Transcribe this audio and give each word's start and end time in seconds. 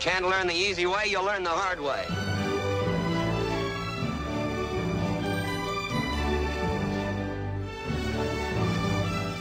Can't 0.00 0.26
learn 0.26 0.46
the 0.46 0.54
easy 0.54 0.86
way, 0.86 1.04
you'll 1.08 1.24
learn 1.24 1.44
the 1.44 1.50
hard 1.50 1.78
way. 1.78 2.06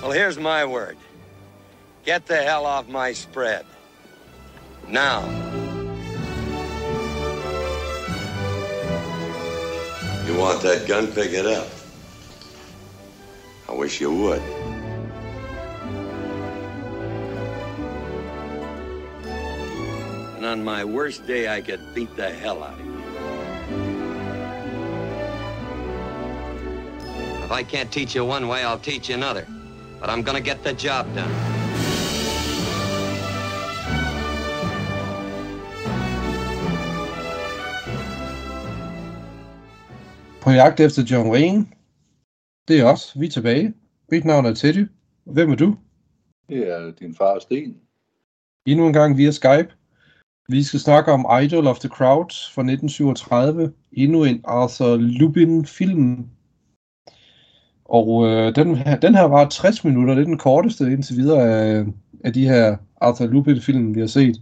Well, 0.02 0.12
here's 0.12 0.38
my 0.38 0.66
word. 0.66 0.98
Get 2.04 2.26
the 2.26 2.36
hell 2.36 2.66
off 2.66 2.90
my 2.90 3.14
spread. 3.14 3.66
Now. 4.90 5.22
You 10.26 10.38
want 10.38 10.62
that 10.64 10.86
gun? 10.90 11.08
Pick 11.08 11.32
it 11.32 11.46
up. 11.46 11.70
I 13.70 13.72
wish 13.72 14.02
you 14.02 14.14
would. 14.14 14.69
And 20.40 20.46
on 20.46 20.64
my 20.64 20.86
worst 20.86 21.28
day, 21.28 21.54
I 21.54 21.60
could 21.60 21.82
beat 21.94 22.16
the 22.16 22.30
hell 22.30 22.64
out 22.64 22.80
of 22.80 22.86
you. 22.86 22.94
If 27.44 27.52
I 27.52 27.62
can't 27.64 27.92
teach 27.92 28.16
you 28.16 28.24
one 28.24 28.48
way, 28.48 28.64
I'll 28.64 28.80
teach 28.80 29.10
you 29.10 29.16
another. 29.16 29.46
But 30.00 30.10
I'm 30.10 30.24
gonna 30.24 30.40
get 30.40 30.64
the 30.64 30.72
job 30.72 31.14
done. 31.14 31.34
På 40.42 40.52
jagt 40.52 40.80
efter 40.80 41.04
John 41.04 41.32
Wayne. 41.32 41.66
Det 42.68 42.80
er 42.80 42.86
os. 42.86 43.14
Vi 43.20 43.26
er 43.26 43.30
tilbage. 43.30 43.74
Mit 44.12 44.26
navn 44.26 44.46
er 44.46 44.54
Teddy. 44.54 44.88
Hvem 45.26 45.52
er 45.52 45.56
du? 45.56 45.78
Det 46.50 46.72
er 46.72 46.92
din 46.92 47.16
far 47.16 47.40
Sten. 47.40 47.76
Endnu 48.66 48.88
en 48.88 48.94
gang 48.94 49.18
via 49.18 49.32
Skype. 49.32 49.79
Vi 50.52 50.64
skal 50.64 50.80
snakke 50.80 51.12
om 51.12 51.44
Idol 51.44 51.68
of 51.68 51.80
the 51.80 51.90
Crowd 51.90 52.32
fra 52.54 52.62
1937. 52.62 53.74
Endnu 53.92 54.24
en 54.24 54.42
Arthur 54.44 54.96
Lubin-film. 54.96 56.30
Og 57.86 58.28
øh, 58.28 58.56
den, 58.56 58.76
her, 58.76 59.00
den 59.00 59.16
her 59.16 59.24
var 59.24 59.50
60 59.50 59.84
minutter. 59.84 60.14
Det 60.14 60.22
er 60.22 60.26
den 60.26 60.38
korteste 60.38 60.84
indtil 60.84 61.18
videre 61.18 61.42
af, 61.42 61.86
af 62.24 62.34
de 62.34 62.48
her 62.48 62.78
Arthur 63.02 63.26
Lubin-film, 63.26 63.96
vi 63.96 64.00
har 64.00 64.08
set. 64.08 64.42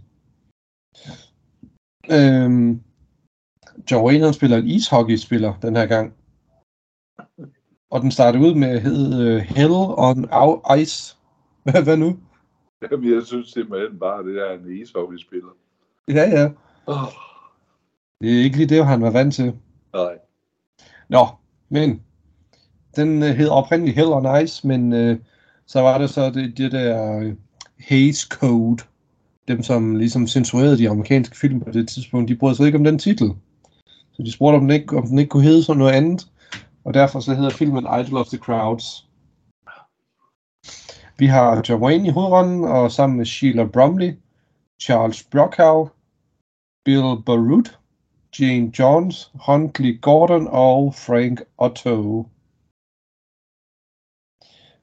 Øhm, 2.10 2.80
John 3.90 4.06
Wayne 4.06 4.24
han 4.24 4.34
spiller 4.34 4.56
en 4.56 4.66
ishockeyspiller 4.66 5.54
den 5.62 5.76
her 5.76 5.86
gang. 5.86 6.14
Og 7.90 8.00
den 8.00 8.10
starter 8.10 8.40
ud 8.40 8.54
med 8.54 8.68
at 8.68 8.82
hedde 8.82 9.36
uh, 9.36 9.40
Hell 9.40 9.74
on 10.08 10.28
Ice. 10.78 11.16
Hvad, 11.64 11.82
hvad 11.84 11.96
nu? 11.96 12.18
Jamen, 12.90 13.14
jeg 13.14 13.22
synes 13.26 13.48
simpelthen 13.48 13.98
bare, 13.98 14.24
det 14.24 14.48
er 14.48 14.52
en 14.52 14.76
ishockeyspiller. 14.76 15.50
Ja, 16.08 16.40
ja. 16.40 16.48
Oh, 16.86 17.12
Det 18.20 18.38
er 18.38 18.44
ikke 18.44 18.56
lige 18.56 18.68
det, 18.68 18.86
han 18.86 19.02
var 19.02 19.10
vant 19.10 19.34
til. 19.34 19.52
nej. 19.94 20.18
Nå, 21.08 21.26
men 21.68 22.02
den 22.96 23.22
uh, 23.22 23.28
hed 23.28 23.48
oprindeligt 23.48 23.96
Hell 23.96 24.12
on 24.12 24.44
Ice, 24.44 24.66
men 24.66 24.92
uh, 24.92 25.16
så 25.66 25.80
var 25.80 25.98
det 25.98 26.10
så 26.10 26.30
det, 26.30 26.58
det 26.58 26.72
der 26.72 27.16
uh, 27.16 27.32
Haze 27.88 28.26
Code. 28.30 28.82
Dem, 29.48 29.62
som 29.62 29.96
ligesom 29.96 30.26
censurerede 30.26 30.78
de 30.78 30.90
amerikanske 30.90 31.36
film 31.36 31.60
på 31.60 31.70
det 31.70 31.88
tidspunkt, 31.88 32.28
de 32.28 32.36
brød 32.36 32.54
sig 32.54 32.66
ikke 32.66 32.78
om 32.78 32.84
den 32.84 32.98
titel. 32.98 33.30
Så 34.12 34.22
de 34.22 34.32
spurgte, 34.32 34.56
om 34.56 34.60
den 34.60 34.70
ikke, 34.70 34.96
om 34.96 35.06
den 35.06 35.18
ikke 35.18 35.28
kunne 35.28 35.42
hedde 35.42 35.62
sådan 35.62 35.78
noget 35.78 35.92
andet. 35.92 36.26
Og 36.84 36.94
derfor 36.94 37.20
så 37.20 37.34
hedder 37.34 37.50
filmen 37.50 37.86
Idol 38.00 38.16
of 38.20 38.26
the 38.26 38.38
Crowds. 38.38 39.06
Vi 41.18 41.26
har 41.26 41.62
John 41.68 41.82
Wayne 41.82 42.08
i 42.08 42.10
hovedrollen, 42.10 42.64
og 42.64 42.92
sammen 42.92 43.16
med 43.16 43.26
Sheila 43.26 43.64
Bromley, 43.64 44.12
Charles 44.82 45.22
Brockhaw, 45.22 45.88
Bill 46.88 47.22
Barut, 47.26 47.78
Jane 48.40 48.72
Johns, 48.78 49.32
Huntley 49.46 50.00
Gordon 50.00 50.46
og 50.50 50.94
Frank 50.94 51.40
Otto. 51.58 52.26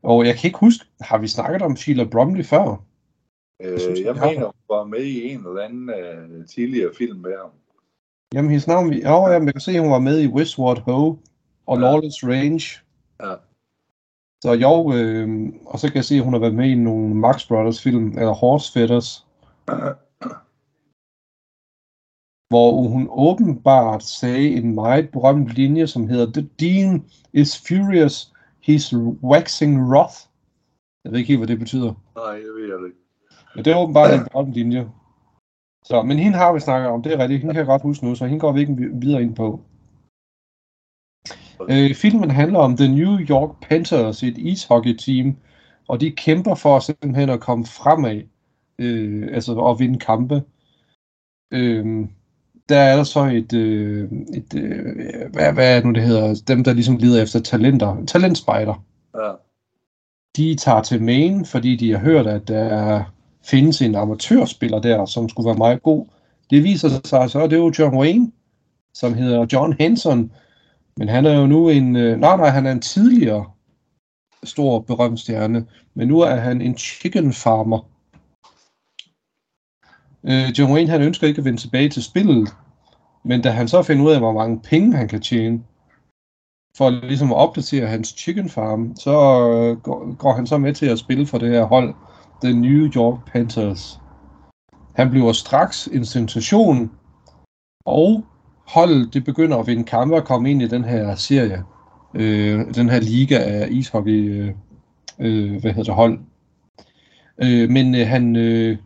Og 0.04 0.26
jeg 0.26 0.36
kan 0.36 0.48
ikke 0.48 0.60
huske, 0.60 0.86
har 1.02 1.18
vi 1.18 1.28
snakket 1.28 1.62
om 1.62 1.76
Sheila 1.76 2.04
Bromley 2.04 2.46
før? 2.46 2.84
Øh, 3.62 3.80
synes, 3.80 4.00
jeg 4.00 4.16
har- 4.16 4.26
mener, 4.32 4.46
hun 4.46 4.78
var 4.78 4.84
med 4.84 5.04
i 5.04 5.30
en 5.32 5.40
eller 5.48 5.62
anden 5.62 5.90
uh, 5.90 6.46
tidligere 6.46 6.92
film 6.98 7.20
med 7.20 7.38
ham. 7.42 7.50
Jamen, 8.34 8.52
hendes 8.52 8.68
navn, 8.68 8.90
vi... 8.90 8.96
oh, 9.06 9.32
jamen, 9.34 9.46
jeg 9.48 9.54
kan 9.54 9.62
se, 9.62 9.72
at 9.72 9.82
hun 9.82 9.92
var 9.92 10.00
med 10.00 10.22
i 10.22 10.28
Westward 10.28 10.80
Ho 10.80 11.16
og 11.66 11.78
Ja. 11.78 11.82
Lawless 11.84 12.24
Range. 12.24 12.66
Ja. 13.24 13.36
Så 14.44 14.52
jo, 14.54 14.94
øh, 14.98 15.54
og 15.66 15.80
så 15.80 15.88
kan 15.88 15.96
jeg 15.96 16.06
se, 16.06 16.16
at 16.16 16.24
hun 16.24 16.34
har 16.34 16.40
været 16.40 16.56
med 16.56 16.70
i 16.70 16.76
nogle 16.76 17.16
Max 17.16 17.48
Brothers 17.48 17.82
film, 17.84 18.08
eller 18.08 18.34
Horse 18.34 18.74
Feathers, 18.74 19.28
hvor 22.50 22.88
hun 22.88 23.08
åbenbart 23.12 24.04
sagde 24.04 24.50
en 24.50 24.76
meget 24.76 25.10
berømt 25.10 25.48
linje, 25.48 25.88
som 25.88 26.08
hedder 26.08 26.32
The 26.32 26.50
Dean 26.60 27.06
is 27.34 27.64
furious, 27.68 28.34
he's 28.70 28.96
waxing 29.24 29.82
wroth. 29.82 30.16
Jeg 31.04 31.12
ved 31.12 31.20
ikke 31.20 31.28
helt, 31.28 31.40
hvad 31.40 31.48
det 31.48 31.60
betyder. 31.60 31.94
Nej, 32.16 32.36
det 32.36 32.54
ved 32.56 32.68
jeg 32.68 32.86
ikke. 32.86 32.98
Men 33.56 33.66
det 33.66 33.74
er 33.74 33.78
åbenbart 33.78 34.14
en 34.14 34.28
berømt 34.32 34.54
linje. 34.54 34.90
Så, 35.84 36.04
men 36.04 36.20
hende 36.20 36.38
har 36.38 36.54
vi 36.54 36.60
snakket 36.60 36.90
om, 36.90 37.04
det 37.04 37.14
er 37.14 37.20
rigtigt. 37.20 37.42
Hende 37.42 37.54
kan 37.54 37.60
jeg 37.60 37.68
godt 37.68 37.82
huske 37.82 38.06
nu, 38.06 38.16
så 38.16 38.26
hende 38.26 38.40
går 38.40 38.52
vi 38.52 38.60
ikke 38.60 38.90
videre 38.94 39.22
ind 39.22 39.36
på. 39.36 39.62
Øh, 41.70 41.96
filmen 41.96 42.32
handler 42.32 42.60
om 42.60 42.78
The 42.78 42.88
New 42.88 43.20
York 43.20 43.62
Panthers, 43.62 44.24
et 44.24 44.38
ishockey-team, 44.38 45.38
og 45.88 46.02
de 46.02 46.12
kæmper 46.12 46.56
for 46.56 46.80
simpelthen 46.80 47.30
at 47.30 47.40
komme 47.40 47.66
fremad, 47.66 48.22
øh, 48.80 49.28
altså 49.32 49.60
at 49.60 49.80
vinde 49.80 50.00
kampe. 50.00 50.44
Øh, 51.52 52.08
der 52.70 52.78
er 52.78 52.96
der 52.96 53.04
så 53.04 53.26
et, 53.26 53.54
øh, 53.54 54.12
et 54.34 54.54
øh, 54.56 54.86
hvad, 55.34 55.54
hvad 55.54 55.72
er 55.72 55.76
det 55.76 55.86
nu 55.86 55.92
det 55.92 56.04
hedder, 56.04 56.42
dem 56.48 56.64
der 56.64 56.74
ligesom 56.74 56.98
lider 56.98 57.24
efter 57.24 57.40
talenter, 57.40 58.06
talentspejder 58.06 58.84
Ja. 59.16 59.32
de 60.38 60.56
tager 60.56 60.82
til 60.82 61.04
Maine, 61.04 61.46
fordi 61.46 61.76
de 61.76 61.92
har 61.92 62.00
hørt, 62.00 62.28
at 62.28 62.48
der 62.48 63.04
findes 63.44 63.82
en 63.82 63.96
amatørspiller 63.96 64.80
der, 64.80 65.06
som 65.06 65.30
skulle 65.30 65.48
være 65.48 65.58
meget 65.58 65.84
god. 65.84 66.06
Det 66.50 66.64
viser 66.64 66.90
sig 66.90 67.30
så, 67.30 67.40
at 67.44 67.50
det 67.50 67.56
er 67.56 67.62
jo 67.62 67.74
John 67.80 67.98
Wayne, 67.98 68.32
som 68.94 69.14
hedder 69.14 69.46
John 69.54 69.74
Henson, 69.80 70.32
men 70.98 71.10
han 71.10 71.26
er 71.26 71.40
jo 71.40 71.46
nu 71.48 71.70
en, 71.70 71.96
øh, 71.96 72.20
nej 72.20 72.38
nej, 72.38 72.50
han 72.50 72.66
er 72.66 72.72
en 72.72 72.82
tidligere 72.82 73.46
stor 74.44 74.80
berømt 74.80 75.20
stjerne, 75.20 75.66
men 75.94 76.08
nu 76.08 76.20
er 76.20 76.36
han 76.36 76.62
en 76.62 76.78
chicken 76.78 77.34
farmer. 77.34 77.90
Øh, 80.28 80.60
John 80.60 80.74
Wayne 80.74 80.90
han 80.90 81.02
ønsker 81.02 81.28
ikke 81.28 81.40
at 81.40 81.46
vende 81.46 81.62
tilbage 81.62 81.90
til 81.90 82.04
spillet, 82.04 82.50
men 83.26 83.42
da 83.42 83.50
han 83.50 83.68
så 83.68 83.84
finder 83.84 84.06
ud 84.06 84.12
af, 84.12 84.20
hvor 84.20 84.34
mange 84.34 84.60
penge 84.60 84.96
han 84.96 85.08
kan 85.08 85.22
tjene, 85.22 85.64
for 86.78 86.90
ligesom 86.90 87.32
at 87.32 87.38
opdatere 87.38 87.88
hans 87.88 88.16
chicken 88.18 88.50
farm, 88.50 88.96
så 88.96 89.12
øh, 89.12 89.78
går, 89.78 90.16
går 90.16 90.34
han 90.34 90.48
så 90.48 90.58
med 90.58 90.74
til 90.74 90.86
at 90.86 91.00
spille 91.00 91.26
for 91.26 91.38
det 91.38 91.50
her 91.50 91.64
hold, 91.64 91.94
The 92.44 92.54
New 92.54 92.90
York 92.96 93.32
Panthers. 93.32 94.00
Han 94.96 95.10
bliver 95.10 95.32
straks 95.32 95.88
en 95.88 96.06
sensation, 96.06 96.92
og 97.86 98.24
holdet 98.68 99.14
det 99.14 99.24
begynder 99.24 99.58
at 99.58 99.68
vinde 99.68 99.84
kampe 99.84 100.16
og 100.16 100.26
komme 100.26 100.52
ind 100.52 100.62
i 100.62 100.68
den 100.68 100.84
her 100.84 101.16
serie, 101.16 101.64
øh, 102.14 102.76
den 102.76 102.90
her 102.90 103.00
liga 103.00 103.38
af 103.38 103.68
ishockey, 103.72 104.32
øh, 104.32 104.52
øh, 105.20 105.62
hvad 105.62 105.72
hedder 105.72 105.84
det, 105.84 105.94
hold. 105.94 106.20
Øh, 107.44 107.70
men 107.70 107.96
øh, 107.96 108.08
han, 108.08 108.36
øh, 108.36 108.78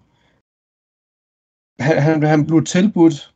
han, 1.80 2.02
han, 2.02 2.24
han 2.24 2.46
blev 2.46 2.64
tilbudt 2.64 3.34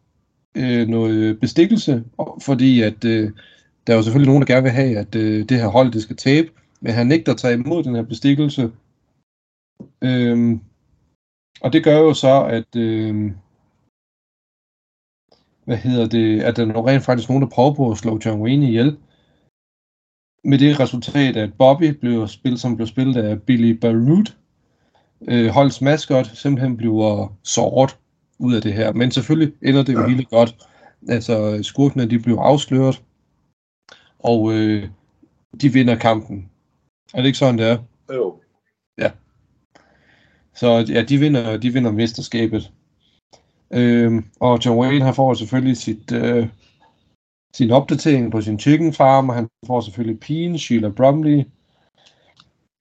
øh, 0.56 0.88
noget 0.88 1.40
bestikkelse, 1.40 2.04
fordi 2.42 2.82
at 2.82 3.06
øh, 3.06 3.32
der 3.88 3.94
er 3.94 3.98
jo 3.98 4.04
selvfølgelig 4.04 4.28
nogen, 4.28 4.42
der 4.42 4.54
gerne 4.54 4.64
vil 4.64 4.72
have, 4.72 4.98
at 4.98 5.16
øh, 5.16 5.50
det 5.50 5.60
her 5.60 5.68
hold 5.68 5.92
det 5.92 6.02
skal 6.02 6.16
tabe, 6.16 6.52
men 6.82 6.94
han 6.94 7.08
nægter 7.08 7.32
at 7.32 7.38
tage 7.38 7.54
imod 7.54 7.84
den 7.84 7.96
her 7.96 8.04
bestikkelse. 8.04 8.72
Øhm, 10.02 10.62
og 11.62 11.74
det 11.74 11.84
gør 11.84 12.00
jo 12.00 12.14
så, 12.14 12.44
at 12.44 12.76
øh, 12.76 13.32
hvad 15.66 15.78
hedder 15.78 16.08
det, 16.08 16.42
at 16.42 16.58
der 16.58 16.68
er 16.68 16.88
rent 16.88 17.04
faktisk 17.04 17.30
nogen, 17.30 17.44
der 17.44 17.50
prøver 17.50 17.74
på 17.74 17.92
at 17.92 17.98
slå 17.98 18.20
John 18.26 18.42
Wayne 18.42 18.68
ihjel. 18.68 18.98
Med 20.44 20.60
det 20.60 20.80
resultat, 20.80 21.38
at 21.38 21.54
Bobby 21.54 21.90
blev 22.00 22.28
spillet, 22.28 22.60
som 22.60 22.76
blev 22.76 22.88
spillet 22.88 23.18
af 23.18 23.42
Billy 23.42 23.78
Barut, 23.78 24.38
øh, 25.28 25.50
holdets 25.50 25.82
maskot, 25.82 26.26
simpelthen 26.26 26.78
bliver 26.78 27.38
såret 27.44 27.98
ud 28.44 28.56
af 28.56 28.62
det 28.62 28.74
her. 28.74 28.94
Men 28.94 29.12
selvfølgelig 29.12 29.54
ender 29.62 29.84
det 29.84 29.94
jo 29.94 30.08
hele 30.08 30.26
godt. 30.26 30.56
Altså, 31.10 31.60
skurkene, 31.64 32.10
de 32.10 32.20
bliver 32.20 32.42
afsløret, 32.42 33.04
og 34.20 34.54
øh, 34.54 34.90
de 35.62 35.74
vinder 35.74 35.96
kampen. 35.96 36.50
Er 37.14 37.18
det 37.18 37.26
ikke 37.26 37.38
sådan, 37.38 37.58
det 37.58 37.68
er? 37.70 37.78
Jo. 38.14 38.40
Så 40.56 40.86
ja, 40.90 41.04
de 41.04 41.18
vinder, 41.18 41.58
de 41.58 41.74
vinder 41.74 41.92
mesterskabet. 41.92 42.72
Øhm, 43.74 44.26
og 44.40 44.66
John 44.66 44.80
Wayne, 44.80 45.06
han 45.06 45.14
får 45.16 45.34
selvfølgelig 45.34 45.78
sit, 45.78 46.12
øh, 46.12 46.48
sin 47.56 47.72
opdatering 47.72 48.32
på 48.32 48.42
sin 48.42 48.60
chicken 48.60 48.94
farm, 48.94 49.30
og 49.30 49.36
han 49.36 49.48
får 49.68 49.82
selvfølgelig 49.82 50.20
pigen, 50.20 50.58
Sheila 50.58 50.90
Bromley. 50.90 51.44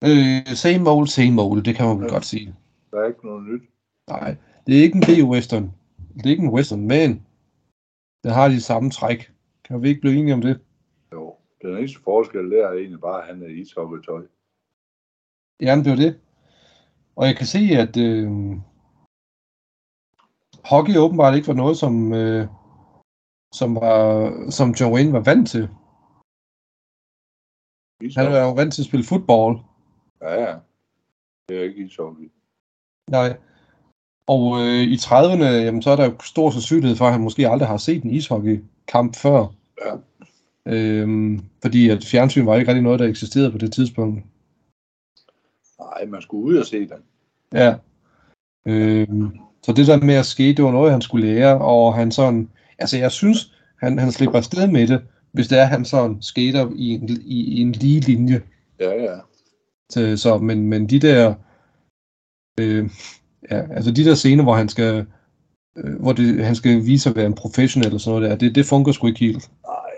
Øh, 0.05 0.47
same 0.47 0.91
old, 0.91 1.07
same 1.07 1.43
old, 1.43 1.63
det 1.63 1.75
kan 1.77 1.87
man 1.87 1.97
vel 1.99 2.05
Ja. 2.07 2.13
godt 2.13 2.25
sige. 2.25 2.55
Der 2.91 2.99
er 2.99 3.07
ikke 3.09 3.27
noget 3.27 3.45
nyt. 3.53 3.63
Nej, 4.11 4.37
det 4.67 4.79
er 4.79 4.83
ikke 4.83 4.97
en 4.97 5.07
B-western. 5.09 5.73
Det 6.15 6.27
er 6.27 6.31
ikke 6.31 6.43
en 6.43 6.55
western, 6.57 6.87
men 6.87 7.27
den 8.25 8.31
har 8.31 8.49
de 8.49 8.61
samme 8.61 8.91
træk. 8.91 9.33
Kan 9.65 9.83
vi 9.83 9.89
ikke 9.89 10.01
blive 10.01 10.17
enige 10.19 10.35
om 10.35 10.41
det? 10.41 10.61
Jo, 11.13 11.37
den 11.63 11.77
eneste 11.77 12.01
forskel 12.05 12.51
der 12.51 12.69
er 12.69 12.73
egentlig 12.73 13.01
bare, 13.01 13.23
at 13.23 13.27
han 13.27 13.43
er 13.43 13.47
i 13.47 13.61
ishockeytøj. 13.61 14.27
Jamen, 15.61 15.85
det 15.85 15.91
var 15.91 15.97
det. 15.97 16.21
Og 17.17 17.27
jeg 17.27 17.37
kan 17.37 17.47
se, 17.47 17.59
at 17.59 17.97
øh, 17.97 18.31
hockey 20.65 20.97
åbenbart 20.97 21.35
ikke 21.35 21.49
var 21.49 21.55
noget, 21.55 21.77
som, 21.77 22.13
øh, 22.15 22.47
som, 23.55 23.75
var, 23.75 23.97
som 24.51 24.71
John 24.71 24.95
Wayne 24.95 25.13
var 25.13 25.21
vant 25.21 25.49
til. 25.49 25.69
Han 28.17 28.33
var 28.33 28.43
jo 28.47 28.53
vant 28.53 28.73
til 28.75 28.83
at 28.83 28.87
spille 28.87 29.07
fodbold. 29.07 29.59
Ja, 30.21 30.35
ja. 30.45 30.59
Det 31.49 31.59
er 31.59 31.63
ikke 31.63 31.85
ishockey. 31.85 32.31
Nej. 33.11 33.39
Og 34.27 34.61
øh, 34.61 34.83
i 34.83 34.97
30'erne, 34.97 35.45
jamen, 35.45 35.83
så 35.83 35.91
er 35.91 35.97
der 35.97 36.05
jo 36.05 36.15
stor 36.25 36.51
sandsynlighed 36.51 36.97
for, 36.97 37.05
at 37.07 37.13
han 37.13 37.21
måske 37.21 37.49
aldrig 37.49 37.69
har 37.69 37.77
set 37.77 38.03
en 38.03 38.11
ishockeykamp 38.11 39.17
før. 39.17 39.47
Ja. 39.85 39.95
Øhm, 40.67 41.41
fordi 41.63 41.89
at 41.89 42.05
fjernsyn 42.05 42.47
var 42.47 42.57
ikke 42.57 42.69
rigtig 42.69 42.83
noget, 42.83 43.01
der 43.01 43.07
eksisterede 43.07 43.51
på 43.51 43.59
det 43.59 43.73
tidspunkt. 43.73 44.25
Nej, 45.81 46.05
man 46.07 46.23
skulle 46.23 46.45
ud 46.45 46.57
og 46.57 46.67
se 46.67 46.81
den. 46.81 46.99
Ja. 47.53 47.75
Øhm, 48.67 49.39
så 49.63 49.73
det 49.73 49.87
der 49.87 49.97
med 50.01 50.15
at 50.15 50.27
ske, 50.27 50.55
det 50.55 50.65
var 50.65 50.73
noget, 50.73 50.93
han 50.93 51.03
skulle 51.03 51.35
lære, 51.35 51.59
og 51.59 51.95
han 51.95 52.13
sådan, 52.13 52.49
altså 52.79 52.99
jeg 52.99 53.13
synes, 53.13 53.55
han, 53.77 53.99
han 53.99 54.13
slipper 54.13 54.39
afsted 54.39 54.69
med 54.69 54.87
det, 54.87 55.03
hvis 55.33 55.49
det 55.49 55.59
er, 55.59 55.65
han 55.65 55.85
sådan 55.85 56.23
skater 56.23 56.71
i 56.77 56.89
en, 56.89 57.09
i, 57.09 57.59
i 57.59 57.61
en 57.61 57.73
lige 57.73 58.01
linje. 58.01 58.43
Ja, 58.81 59.03
ja. 59.03 59.19
Så, 59.91 60.17
så 60.17 60.39
men, 60.39 60.67
men 60.67 60.87
de 60.87 60.99
der, 60.99 61.35
øh, 62.61 62.91
ja, 63.51 63.73
altså 63.73 63.91
de 63.93 64.05
der 64.05 64.15
scener, 64.15 64.43
hvor 64.43 64.55
han 64.55 64.69
skal, 64.69 65.07
øh, 65.77 66.01
hvor 66.01 66.13
det, 66.13 66.45
han 66.45 66.55
skal 66.55 66.85
vise 66.87 67.11
at 67.11 67.17
være 67.17 67.27
en 67.27 67.35
professionel 67.35 67.87
eller 67.87 67.99
sådan 67.99 68.21
noget 68.21 68.31
der, 68.31 68.37
det, 68.47 68.55
det 68.55 68.67
fungerer 68.67 68.93
sgu 68.93 69.07
ikke 69.07 69.21
helt. 69.21 69.51
Nej, 69.67 69.91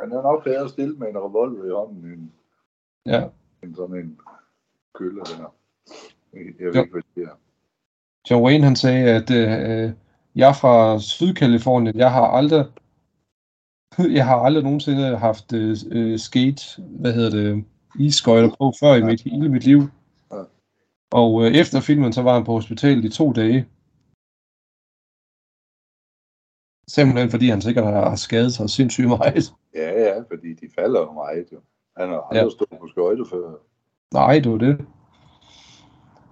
han 0.00 0.12
er 0.12 0.22
nok 0.22 0.44
bedre 0.44 0.68
stillet 0.68 0.98
med 0.98 1.08
en 1.08 1.16
revolver 1.18 1.64
i 1.64 1.70
hånden, 1.70 2.04
end, 2.12 2.30
Ja. 3.06 3.24
end 3.62 3.74
sådan 3.74 3.96
en 3.96 4.18
kølle 4.94 5.20
der. 5.20 5.54
Jeg 6.32 6.66
ved 6.66 6.74
Jo. 6.74 6.80
ikke, 6.82 6.92
hvad 6.92 7.02
det 7.14 7.22
er. 7.24 7.38
John 8.30 8.44
Wayne 8.44 8.64
han 8.64 8.76
sagde, 8.76 9.10
at 9.10 9.30
øh, 9.30 9.92
jeg 10.34 10.48
er 10.48 10.52
fra 10.52 10.98
Sydkalifornien, 10.98 11.96
jeg 11.96 12.12
har 12.12 12.26
aldrig 12.26 12.64
jeg 14.18 14.26
har 14.26 14.36
aldrig 14.36 14.64
nogensinde 14.64 15.16
haft 15.16 15.52
øh, 15.52 15.76
øh, 15.90 16.18
skate, 16.18 16.62
hvad 16.78 17.12
hedder 17.12 17.30
det, 17.30 17.64
isskøjter 17.98 18.48
på 18.58 18.72
før 18.80 18.94
i 18.94 19.02
mit, 19.02 19.20
hele 19.22 19.48
mit 19.48 19.64
liv. 19.64 19.80
Og 21.12 21.44
øh, 21.44 21.52
efter 21.52 21.80
filmen, 21.80 22.12
så 22.12 22.22
var 22.22 22.34
han 22.34 22.44
på 22.44 22.52
hospitalet 22.52 23.04
i 23.04 23.08
to 23.08 23.32
dage. 23.32 23.66
Simpelthen 26.88 27.30
fordi 27.30 27.48
han 27.48 27.62
sikkert 27.62 27.84
har 27.84 28.16
skadet 28.16 28.52
sig 28.54 28.70
sindssygt 28.70 29.08
meget. 29.08 29.54
Ja, 29.74 29.90
ja, 30.02 30.18
fordi 30.18 30.54
de 30.54 30.68
falder 30.78 31.00
jo 31.00 31.12
meget. 31.12 31.46
Jo. 31.52 31.60
Han 31.96 32.08
har 32.08 32.20
aldrig 32.20 32.44
Ja. 32.44 32.50
stået 32.50 32.80
på 32.80 32.88
skøjter 32.88 33.24
før. 33.30 33.54
Nej, 34.14 34.38
det 34.38 34.52
var 34.52 34.58
det. 34.58 34.84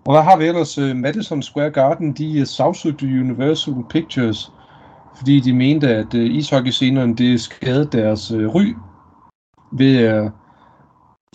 Og 0.06 0.12
hvad 0.14 0.22
har 0.22 0.36
vi 0.38 0.44
ellers? 0.44 0.78
Øh, 0.78 0.96
Madison 0.96 1.42
Square 1.42 1.70
Garden, 1.70 2.12
de 2.12 2.40
øh, 2.40 2.46
sagsøgte 2.46 3.06
Universal 3.06 3.74
Pictures, 3.90 4.52
fordi 5.16 5.40
de 5.40 5.52
mente, 5.52 5.88
at 5.88 6.14
øh, 6.14 6.24
ishockeyscenerne, 6.24 7.16
det 7.16 7.40
skadede 7.40 7.98
deres 7.98 8.32
ry, 8.32 8.74
ved, 9.72 10.30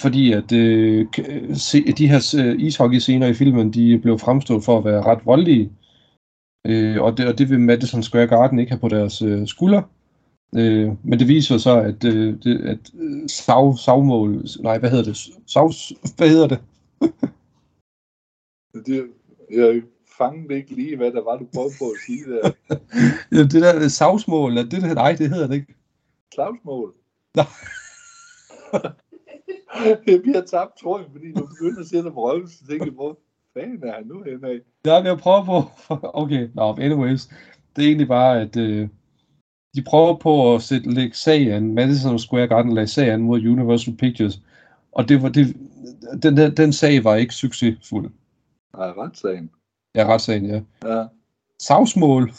fordi 0.02 0.32
at 0.32 0.52
øh, 0.52 1.08
se, 1.54 1.92
de 1.92 2.08
her 2.08 2.36
øh, 2.44 2.60
ishockeyscener 2.60 3.28
i 3.28 3.34
filmen, 3.34 3.74
de 3.74 4.00
blev 4.00 4.20
fremstået 4.20 4.64
for 4.64 4.78
at 4.78 4.86
være 4.86 5.02
ret 5.02 5.26
voldelige, 5.26 5.72
øh, 6.68 7.02
og, 7.02 7.18
det, 7.18 7.28
og 7.28 7.38
det 7.38 7.50
vil 7.50 7.60
Madison 7.60 8.04
Square 8.04 8.28
Garden 8.28 8.60
ikke 8.60 8.72
have 8.72 8.80
på 8.80 8.90
deres 8.90 9.22
øh, 9.22 9.48
skulder. 9.48 9.82
Øh, 10.56 10.92
men 11.04 11.20
det 11.20 11.28
viser 11.28 11.58
så, 11.58 11.82
at, 11.82 12.04
øh, 12.04 12.44
det, 12.44 12.62
at 12.66 12.92
øh, 13.00 13.30
sav, 13.30 13.78
savmål, 13.78 14.46
nej, 14.60 14.78
hvad 14.78 14.90
hedder 14.90 15.04
det? 15.04 15.18
Sav, 15.48 15.72
hvad 16.18 16.30
hedder 16.30 16.48
det? 16.48 16.60
Det, 18.86 19.08
jeg 19.52 19.82
fangede 20.18 20.56
ikke 20.56 20.76
lige, 20.76 20.98
hvad 20.98 21.12
der 21.12 21.24
var, 21.24 21.38
du 21.38 21.48
prøvede 21.54 21.74
på 21.80 21.86
at 21.86 21.98
sige 22.06 22.24
der. 22.32 22.52
Ja, 23.38 23.44
det 23.44 23.62
der 23.62 23.88
savsmål, 23.88 24.56
det, 24.56 24.84
nej, 24.96 25.16
det 25.16 25.30
hedder 25.30 25.48
det 25.48 25.56
ikke. 25.56 25.74
Slagsmål. 26.34 26.94
Nå. 27.36 27.44
jeg 30.08 30.22
bliver 30.22 30.42
tabt, 30.42 30.78
tror 30.82 31.00
jeg, 31.00 31.08
fordi 31.12 31.32
du 31.32 31.46
begynder 31.46 31.82
at 31.82 31.88
sætte 31.88 32.12
på 32.12 32.30
røven, 32.30 32.48
så 32.48 32.68
tænker 32.70 32.86
jeg, 32.86 32.94
hvor 32.94 33.20
fanden 33.58 33.84
er 33.84 33.94
han 33.94 34.06
nu 34.06 34.22
henne 34.22 34.48
af? 34.48 34.60
Ja, 34.86 34.94
jeg 34.94 35.18
prøver 35.18 35.46
på, 35.46 35.62
okay, 36.24 36.50
no, 36.54 36.74
anyways, 36.74 37.28
det 37.76 37.84
er 37.84 37.88
egentlig 37.88 38.08
bare, 38.08 38.42
at 38.42 38.58
øh, 38.58 38.88
de 39.76 39.82
prøver 39.82 40.18
på 40.18 40.56
at 40.56 40.62
sætte, 40.62 40.90
lægge 40.90 41.16
sag 41.16 41.52
an, 41.52 41.74
Madison 41.74 42.20
Square 42.20 42.48
Garden 42.48 42.74
lagde 42.74 42.88
sag 42.88 43.10
an 43.10 43.22
mod 43.22 43.40
Universal 43.40 43.96
Pictures, 43.96 44.42
og 44.92 45.10
det 45.10 45.22
var 45.22 45.30
det, 45.30 45.56
den, 46.24 46.38
den, 46.38 46.58
den 46.58 46.74
sag 46.74 47.04
var 47.04 47.16
ikke 47.16 47.34
succesfuld. 47.34 48.12
Nej, 48.78 48.88
retssagen. 48.88 49.52
Ja, 49.96 50.14
retssagen, 50.14 50.46
ja. 50.46 50.62
Ja. 50.86 51.06
Savsmål. 51.60 52.32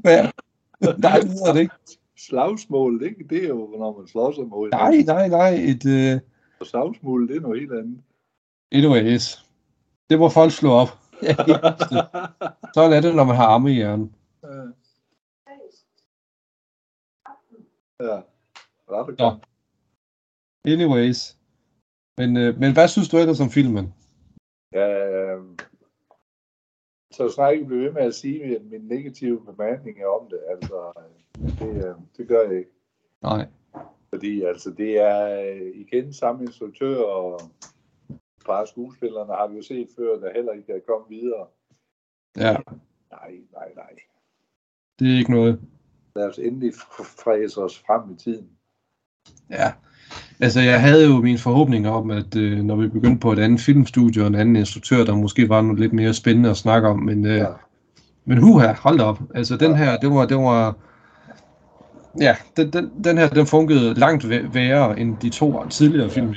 Hvad? 0.00 0.28
nej, 0.98 1.18
det 1.18 1.30
hedder 1.30 1.52
det 1.52 1.60
ikke. 1.60 1.74
Slagsmål, 2.18 3.00
det, 3.00 3.30
det 3.30 3.44
er 3.44 3.48
jo, 3.48 3.74
når 3.78 3.98
man 3.98 4.08
slår 4.08 4.32
sig 4.32 4.46
mod 4.46 4.70
Nej, 4.70 4.96
nej, 4.96 5.28
nej, 5.28 5.48
et, 5.48 5.86
øh, 5.86 6.20
Og 6.60 6.66
slagsmål, 6.66 7.28
det 7.28 7.36
er 7.36 7.40
noget 7.40 7.60
helt 7.60 7.72
andet. 7.72 8.02
anyways. 8.72 9.44
Det 10.10 10.18
må 10.18 10.28
folk 10.28 10.52
slå 10.52 10.70
op. 10.70 10.88
Ja, 11.22 11.34
Sådan 12.74 12.92
er 12.92 13.00
det, 13.00 13.16
når 13.16 13.24
man 13.24 13.36
har 13.36 13.46
arme 13.46 13.70
i 13.70 13.74
hjernen. 13.74 14.14
Ja. 14.42 14.48
Ja. 18.00 18.20
Ret 18.90 19.18
godt. 19.18 19.44
Anyways. 20.64 21.36
Men, 22.18 22.36
øh, 22.36 22.58
men 22.60 22.72
hvad 22.72 22.88
synes 22.88 23.08
du 23.08 23.16
ellers 23.16 23.40
om 23.40 23.50
filmen? 23.50 23.94
Ja, 24.72 24.88
øh, 25.08 25.42
så 27.12 27.28
snart 27.34 27.58
jeg 27.58 27.66
bliver 27.66 27.82
ved 27.82 27.92
med 27.92 28.02
at 28.02 28.14
sige 28.14 28.48
min, 28.48 28.70
min 28.70 28.80
negative 28.80 29.44
bemærkninger 29.44 30.06
om 30.06 30.28
det. 30.30 30.40
Altså, 30.48 30.92
det, 31.58 31.86
øh, 31.86 31.94
det 32.16 32.28
gør 32.28 32.42
jeg 32.42 32.58
ikke. 32.58 32.70
Nej. 33.22 33.46
Fordi 34.10 34.42
altså, 34.42 34.70
det 34.70 34.98
er 35.00 35.40
øh, 35.40 35.70
igen 35.74 36.12
samme 36.12 36.44
instruktør 36.44 36.96
og 37.02 37.40
et 38.10 38.18
par 38.46 38.60
af 38.60 38.68
skuespillerne 38.68 39.32
har 39.32 39.46
vi 39.48 39.56
jo 39.56 39.62
set 39.62 39.88
før, 39.96 40.18
der 40.20 40.32
heller 40.34 40.52
ikke 40.52 40.72
er 40.72 40.80
kommet 40.88 41.10
videre. 41.10 41.46
Ja, 42.36 42.56
Nej, 43.10 43.30
nej, 43.52 43.68
nej. 43.76 43.90
det 44.98 45.14
er 45.14 45.18
ikke 45.18 45.30
noget. 45.30 45.60
Lad 46.16 46.28
os 46.28 46.38
endelig 46.38 46.72
fræse 47.24 47.60
os 47.60 47.78
frem 47.86 48.14
i 48.14 48.16
tiden. 48.16 48.48
Ja. 49.50 49.72
Altså, 50.40 50.60
jeg 50.60 50.80
havde 50.80 51.06
jo 51.06 51.20
mine 51.20 51.38
forhåbninger 51.38 51.90
om, 51.90 52.10
at 52.10 52.36
øh, 52.36 52.58
når 52.58 52.76
vi 52.76 52.88
begyndte 52.88 53.20
på 53.20 53.32
et 53.32 53.38
andet 53.38 53.60
filmstudie 53.60 54.22
og 54.22 54.26
en 54.28 54.34
anden 54.34 54.56
instruktør, 54.56 55.04
der 55.04 55.14
måske 55.14 55.48
var 55.48 55.60
noget 55.62 55.80
lidt 55.80 55.92
mere 55.92 56.14
spændende 56.14 56.50
at 56.50 56.56
snakke 56.56 56.88
om, 56.88 56.98
men, 56.98 57.26
øh, 57.26 57.36
Ja. 57.36 57.46
men 58.24 58.38
huha, 58.38 58.72
hold 58.72 58.98
da 58.98 59.04
op. 59.04 59.18
Altså, 59.34 59.56
den 59.56 59.70
Ja. 59.70 59.76
her, 59.76 59.96
det 59.98 60.10
var, 60.10 60.26
det 60.26 60.36
var, 60.36 60.76
ja, 62.20 62.36
den, 62.56 62.72
den, 62.72 63.04
den 63.04 63.18
her, 63.18 63.28
den 63.28 63.46
fungerede 63.46 63.94
langt 63.94 64.24
væ- 64.24 64.54
værre 64.54 65.00
end 65.00 65.16
de 65.22 65.30
to 65.30 65.66
tidligere 65.68 66.10
film, 66.10 66.30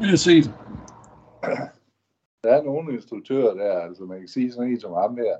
vi 0.00 0.06
har 0.06 0.16
set. 0.16 0.44
Der 2.44 2.52
er 2.54 2.62
nogle 2.62 2.94
instruktører 2.94 3.54
der, 3.54 3.78
altså 3.78 4.04
man 4.04 4.18
kan 4.18 4.28
sige 4.28 4.52
sådan 4.52 4.70
en 4.70 4.80
som 4.80 4.92
ham 4.92 5.16
her, 5.16 5.36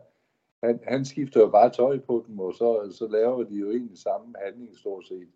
han, 0.67 0.81
han 0.89 1.05
skifter 1.05 1.41
jo 1.41 1.49
bare 1.49 1.71
tøj 1.71 1.99
på 1.99 2.25
dem, 2.29 2.39
og 2.39 2.55
så, 2.55 2.93
så 2.99 3.09
laver 3.09 3.43
de 3.43 3.55
jo 3.55 3.71
egentlig 3.71 3.99
samme 3.99 4.35
handling 4.45 4.77
stort 4.79 5.07
set. 5.07 5.29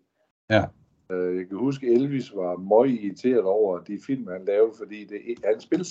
Ja. 0.49 0.63
Øh, 1.09 1.37
Jeg 1.37 1.47
kan 1.47 1.57
huske, 1.57 1.93
Elvis 1.93 2.35
var 2.35 2.57
møg 2.57 3.03
irriteret 3.03 3.43
over 3.43 3.79
de 3.79 3.99
film, 4.05 4.27
han 4.27 4.45
lavede, 4.45 4.73
fordi 4.77 5.05
det, 5.05 5.21
han 5.45 5.59
spillede 5.59 5.89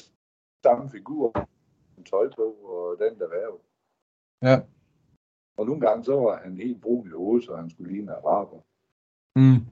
samme 0.64 0.90
figur, 0.90 1.48
tøj 2.10 2.28
på, 2.36 2.42
og 2.42 2.96
den 2.98 3.18
der 3.18 3.28
var 3.28 3.42
jo. 3.50 3.58
Ja. 4.42 4.60
Og 5.56 5.66
nogle 5.66 5.80
gange 5.80 6.04
så 6.04 6.14
var 6.14 6.40
han 6.44 6.56
helt 6.56 6.80
brun 6.80 7.06
i 7.06 7.16
hovedet, 7.16 7.46
så 7.46 7.56
han 7.56 7.70
skulle 7.70 7.92
ligne 7.92 8.12
araber. 8.12 8.58
Mm. 9.36 9.66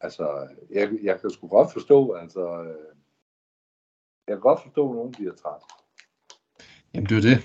Altså, 0.00 0.48
jeg, 0.70 0.90
jeg 1.02 1.20
kan 1.20 1.30
sgu 1.30 1.48
godt 1.48 1.72
forstå, 1.72 2.12
altså, 2.12 2.62
øh, 2.62 2.94
jeg 4.26 4.34
kan 4.36 4.40
godt 4.40 4.62
forstå, 4.62 4.90
at 4.90 4.96
nogen 4.96 5.12
bliver 5.12 5.32
træt. 5.32 5.62
Jamen, 6.94 7.08
det 7.08 7.16
er 7.16 7.22
det. 7.30 7.38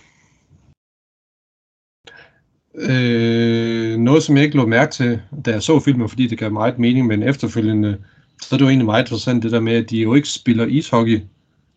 Øh, 2.75 3.98
noget, 3.98 4.24
som 4.24 4.36
jeg 4.36 4.43
ikke 4.43 4.57
lå 4.57 4.65
mærke 4.65 4.91
til, 4.91 5.21
da 5.45 5.51
jeg 5.51 5.63
så 5.63 5.79
filmen, 5.79 6.10
fordi 6.10 6.27
det 6.27 6.39
gav 6.39 6.51
meget 6.51 6.79
mening, 6.79 7.07
men 7.07 7.24
efterfølgende, 7.24 8.03
så 8.41 8.55
er 8.55 8.57
det 8.57 8.65
jo 8.65 8.69
egentlig 8.69 8.86
meget 8.86 9.03
interessant 9.03 9.43
det 9.43 9.51
der 9.51 9.60
med, 9.60 9.74
at 9.74 9.89
de 9.89 10.01
jo 10.01 10.13
ikke 10.13 10.29
spiller 10.29 10.65
ishockey. 10.65 11.19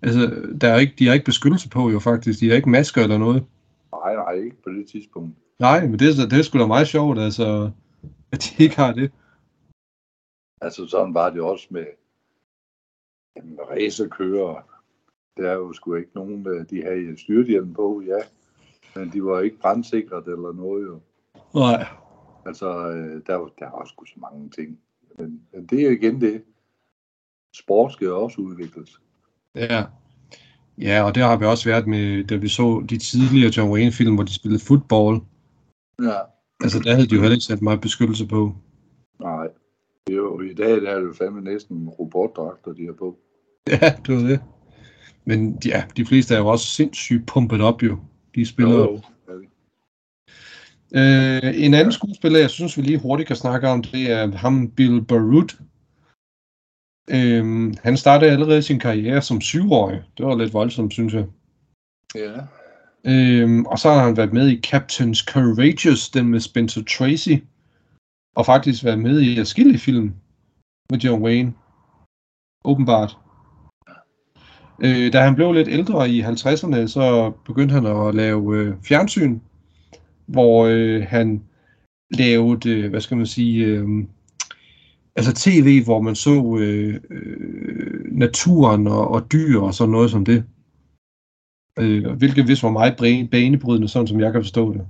Altså, 0.02 0.50
der 0.61 0.68
er 0.68 0.78
ikke, 0.78 0.94
de 0.99 1.06
har 1.06 1.14
ikke 1.14 1.25
beskyttelse 1.25 1.68
på 1.68 1.90
jo 1.90 1.99
faktisk, 1.99 2.40
de 2.40 2.49
har 2.49 2.56
ikke 2.56 2.71
masker 2.71 3.02
eller 3.02 3.18
noget. 3.18 3.44
Nej, 3.92 4.14
nej, 4.14 4.33
ikke 4.33 4.62
på 4.62 4.71
det 4.71 4.87
tidspunkt. 4.92 5.37
Nej, 5.58 5.87
men 5.87 5.99
det, 5.99 6.30
det 6.30 6.38
er 6.38 6.42
sgu 6.42 6.58
da 6.58 6.66
meget 6.66 6.88
sjovt, 6.88 7.18
altså, 7.18 7.70
at 8.32 8.38
de 8.58 8.64
ikke 8.64 8.76
har 8.76 8.92
det. 8.92 9.12
Altså, 10.61 10.87
sådan 10.87 11.14
var 11.14 11.30
det 11.30 11.40
også 11.40 11.66
med 11.70 11.87
jamen, 13.37 13.58
racerkører. 13.70 14.62
Der 15.37 15.50
er 15.50 15.54
jo 15.54 15.73
sgu 15.73 15.94
ikke 15.94 16.11
nogen, 16.14 16.46
øh, 16.46 16.70
de 16.70 16.82
havde 16.82 17.18
styrthjelm 17.18 17.75
på, 17.75 18.02
ja. 18.06 18.18
Men 19.00 19.12
de 19.12 19.25
var 19.25 19.40
ikke 19.40 19.58
brandsikret 19.58 20.26
eller 20.26 20.52
noget, 20.52 20.87
jo. 20.87 21.00
Nej. 21.54 21.87
Altså, 22.46 22.88
øh, 22.90 23.23
der, 23.26 23.34
var- 23.34 23.50
der 23.58 23.66
er 23.66 23.70
også 23.70 23.92
sgu 23.92 24.04
så 24.04 24.14
mange 24.20 24.50
ting. 24.50 24.78
Men, 25.18 25.42
men 25.52 25.66
det 25.66 25.80
er 25.80 25.84
jo 25.84 25.90
igen 25.90 26.20
det. 26.20 26.44
Sport 27.54 27.92
skal 27.92 28.04
jo 28.06 28.23
også 28.23 28.40
udvikles. 28.40 29.00
Ja. 29.54 29.84
Ja, 30.78 31.02
og 31.02 31.14
det 31.14 31.23
har 31.23 31.37
vi 31.37 31.44
også 31.44 31.68
været 31.68 31.87
med, 31.87 32.25
da 32.25 32.37
vi 32.37 32.49
så 32.49 32.87
de 32.90 32.99
tidligere 32.99 33.52
John 33.56 33.70
Wayne-film, 33.73 34.14
hvor 34.14 34.25
de 34.25 34.34
spillede 34.34 34.64
fodbold. 34.64 35.20
Ja. 36.02 36.18
Altså, 36.60 36.78
der 36.78 36.94
havde 36.94 37.06
de 37.06 37.14
jo 37.14 37.20
heller 37.20 37.34
ikke 37.34 37.44
sat 37.44 37.62
meget 37.62 37.80
beskyttelse 37.80 38.26
på. 38.26 38.52
Nej. 39.20 39.48
Jo, 40.10 40.40
I 40.40 40.54
dag 40.54 40.70
der 40.70 40.90
er 40.90 40.98
det 40.98 41.06
jo 41.06 41.12
fandme 41.12 41.40
næsten 41.40 41.88
robotdragter, 41.88 42.72
de 42.72 42.84
har 42.86 42.92
på. 42.92 43.18
Ja, 43.68 43.94
det 44.06 44.14
var 44.14 44.28
det. 44.28 44.40
Men 45.24 45.58
ja, 45.66 45.84
de 45.96 46.06
fleste 46.06 46.34
er 46.34 46.38
jo 46.38 46.46
også 46.46 46.66
sindssygt 46.66 47.26
pumpet 47.26 47.60
op 47.60 47.82
jo. 47.82 47.98
De 48.34 48.46
spiller. 48.46 48.74
Jo, 48.74 48.90
jo. 48.90 49.00
Ja, 49.28 49.34
Øh, 50.96 51.64
en 51.64 51.74
anden 51.74 51.92
skuespiller, 51.92 52.38
jeg 52.38 52.50
synes, 52.50 52.76
vi 52.76 52.82
lige 52.82 52.98
hurtigt 52.98 53.26
kan 53.26 53.36
snakke 53.36 53.68
om, 53.68 53.82
det 53.82 54.10
er 54.10 54.32
ham, 54.32 54.70
Bill 54.70 55.04
Barut. 55.04 55.58
Øhm, 57.10 57.74
han 57.82 57.96
startede 57.96 58.30
allerede 58.30 58.62
sin 58.62 58.78
karriere 58.78 59.22
som 59.22 59.40
syvårig. 59.40 60.02
Det 60.18 60.26
var 60.26 60.36
lidt 60.36 60.54
voldsomt, 60.54 60.92
synes 60.92 61.14
jeg. 61.14 61.26
Ja. 62.14 62.40
Øhm, 63.06 63.66
og 63.66 63.78
så 63.78 63.90
har 63.90 64.04
han 64.04 64.16
været 64.16 64.32
med 64.32 64.49
i 64.49 64.61
Captain's 64.66 65.25
Courageous, 65.32 66.11
den 66.11 66.28
med 66.28 66.40
Spencer 66.40 66.82
Tracy. 66.82 67.37
Og 68.37 68.46
faktisk 68.46 68.84
været 68.84 68.99
med 68.99 69.20
i 69.20 69.37
forskellige 69.37 69.78
film 69.78 70.12
med 70.90 70.99
John 70.99 71.23
Wayne. 71.23 71.52
Åbenbart. 72.64 73.18
Øh, 74.84 75.12
da 75.12 75.20
han 75.20 75.34
blev 75.34 75.52
lidt 75.52 75.68
ældre 75.68 76.11
i 76.11 76.23
50'erne, 76.23 76.87
så 76.87 77.32
begyndte 77.46 77.73
han 77.73 77.87
at 77.87 78.14
lave 78.14 78.56
øh, 78.56 78.75
fjernsyn, 78.82 79.38
hvor 80.26 80.66
øh, 80.66 81.06
han 81.08 81.42
lavede, 82.11 82.70
øh, 82.70 82.90
hvad 82.90 83.00
skal 83.00 83.16
man 83.16 83.26
sige, 83.26 83.64
øh, 83.64 83.88
altså 85.16 85.32
tv, 85.34 85.84
hvor 85.84 86.00
man 86.00 86.14
så 86.14 86.58
øh, 86.61 87.00
øh, 87.11 88.12
naturen 88.12 88.87
og, 88.87 89.08
og 89.08 89.32
dyr 89.32 89.61
og 89.61 89.75
sådan 89.75 89.92
noget 89.92 90.11
som 90.11 90.25
det. 90.25 90.44
Øh, 91.78 92.16
hvilket 92.19 92.49
vist 92.49 92.62
var 92.62 92.71
meget 92.71 92.97
banebrydende, 93.31 93.88
sådan 93.88 94.07
som 94.07 94.21
jeg 94.21 94.33
kan 94.33 94.43
forstå 94.43 94.73
det. 94.73 94.87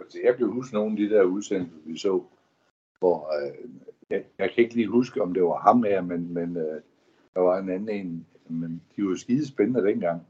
Altså, 0.00 0.18
jeg 0.24 0.36
kan 0.36 0.46
huske 0.46 0.74
nogle 0.74 0.90
af 0.92 0.96
de 0.96 1.14
der 1.14 1.22
udsendelser, 1.22 1.76
vi 1.86 1.98
så, 1.98 2.22
hvor 2.98 3.16
øh, 3.36 3.70
jeg, 4.10 4.22
jeg 4.38 4.50
kan 4.50 4.64
ikke 4.64 4.74
lige 4.74 4.86
huske, 4.88 5.22
om 5.22 5.34
det 5.34 5.42
var 5.42 5.58
ham 5.58 5.82
her, 5.82 6.00
men, 6.00 6.34
men 6.34 6.56
øh, 6.56 6.80
der 7.34 7.40
var 7.40 7.58
en 7.58 7.68
anden 7.68 7.88
en, 7.88 8.26
men 8.48 8.82
de 8.96 9.04
var 9.04 9.14
skide 9.14 9.48
spændende 9.48 9.88
dengang. 9.88 10.22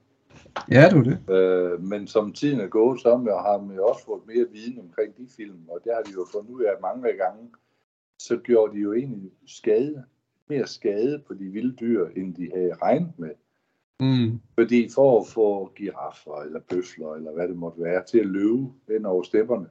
Ja, 0.70 0.88
du 0.90 1.02
det. 1.02 1.30
Øh, 1.30 1.82
men 1.82 2.06
som 2.06 2.32
tiden 2.32 2.60
er 2.60 2.66
gået, 2.66 3.00
så 3.00 3.10
har 3.10 3.60
man 3.60 3.76
jo 3.76 3.86
også 3.86 4.04
fået 4.04 4.26
mere 4.26 4.46
viden 4.52 4.80
omkring 4.80 5.16
de 5.16 5.28
film, 5.36 5.58
og 5.68 5.80
der 5.84 5.94
har 5.94 6.02
de 6.02 6.10
jo 6.12 6.26
fundet 6.32 6.50
ud 6.50 6.62
af 6.62 6.72
mange 6.82 7.02
gange, 7.02 7.50
så 8.18 8.36
gjorde 8.36 8.72
de 8.72 8.78
jo 8.78 8.92
egentlig 8.92 9.30
skade, 9.46 10.04
mere 10.48 10.66
skade 10.66 11.22
på 11.26 11.34
de 11.34 11.44
vilde 11.44 11.76
dyr, 11.76 12.08
end 12.16 12.34
de 12.34 12.50
havde 12.54 12.74
regnet 12.74 13.12
med. 13.18 13.30
Mm. 14.00 14.40
Fordi 14.54 14.88
for 14.94 15.20
at 15.20 15.26
få 15.26 15.72
giraffer 15.76 16.42
eller 16.42 16.60
bøfler, 16.60 17.14
eller 17.14 17.32
hvad 17.32 17.48
det 17.48 17.56
måtte 17.56 17.82
være, 17.82 18.04
til 18.04 18.18
at 18.18 18.26
løbe 18.26 18.70
ind 18.96 19.06
over 19.06 19.22
stepperne, 19.22 19.66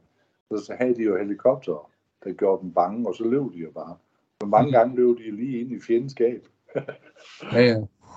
så, 0.52 0.66
så 0.66 0.74
havde 0.80 0.96
de 0.96 1.04
jo 1.04 1.18
helikopter, 1.18 1.92
der 2.24 2.34
gjorde 2.34 2.62
dem 2.62 2.74
bange, 2.74 3.08
og 3.08 3.16
så 3.16 3.24
løb 3.24 3.54
de 3.54 3.58
jo 3.58 3.72
bare. 3.72 3.98
Så 4.42 4.48
mange 4.48 4.72
gange 4.72 4.96
løb 4.96 5.18
de 5.18 5.32
lige 5.32 5.60
ind 5.60 5.72
i 5.72 5.80
fjendskab. 5.80 6.48
Ja, 7.54 7.62
ja. 7.62 7.76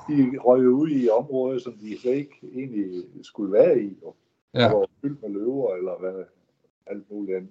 De 0.09 0.39
røg 0.39 0.69
ud 0.69 0.91
i 0.91 1.09
områder, 1.09 1.59
som 1.59 1.73
de 1.73 1.99
slet 2.01 2.15
ikke 2.15 2.41
egentlig 2.55 3.03
skulle 3.23 3.53
være 3.53 3.83
i. 3.83 3.97
Og 4.03 4.17
ja. 4.55 4.73
var 4.73 4.87
fyldt 5.03 5.23
med 5.23 5.31
løver, 5.31 5.75
eller 5.75 6.01
hvad, 6.01 6.25
alt 6.87 7.11
muligt 7.11 7.37
andet. 7.37 7.51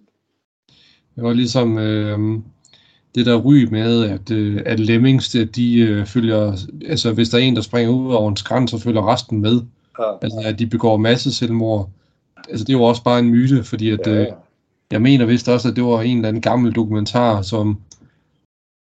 Det 1.16 1.24
var 1.24 1.34
ligesom 1.34 1.78
øh, 1.78 2.20
det 3.16 3.26
der 3.26 3.36
ry 3.36 3.64
med, 3.72 4.10
at, 4.10 4.32
øh, 4.32 4.62
at 4.66 4.80
lemmings, 4.80 5.30
de, 5.30 5.46
de 5.46 5.80
øh, 5.80 6.06
følger, 6.06 6.68
altså 6.86 7.14
hvis 7.14 7.30
der 7.30 7.38
er 7.38 7.42
en, 7.42 7.56
der 7.56 7.62
springer 7.62 7.94
ud 7.94 8.14
over 8.14 8.30
en 8.30 8.38
skrænt, 8.38 8.70
så 8.70 8.78
følger 8.78 9.14
resten 9.14 9.42
med. 9.42 9.62
Ja, 10.00 10.14
Altså 10.22 10.42
at 10.46 10.60
de 10.60 10.68
begår 10.68 10.98
masse 10.98 11.34
selvmord. 11.34 11.90
Altså 12.50 12.66
det 12.66 12.74
er 12.74 12.78
jo 12.78 12.84
også 12.84 13.04
bare 13.04 13.20
en 13.20 13.30
myte, 13.30 13.64
fordi 13.64 13.90
at, 13.90 14.08
ja, 14.08 14.22
øh, 14.22 14.28
jeg 14.92 15.02
mener 15.02 15.26
vist 15.26 15.50
også, 15.50 15.70
at 15.70 15.76
det 15.76 15.84
var 15.84 16.02
en 16.02 16.18
eller 16.18 16.28
anden 16.30 16.42
gammel 16.42 16.76
dokumentar, 16.76 17.42
som, 17.42 17.82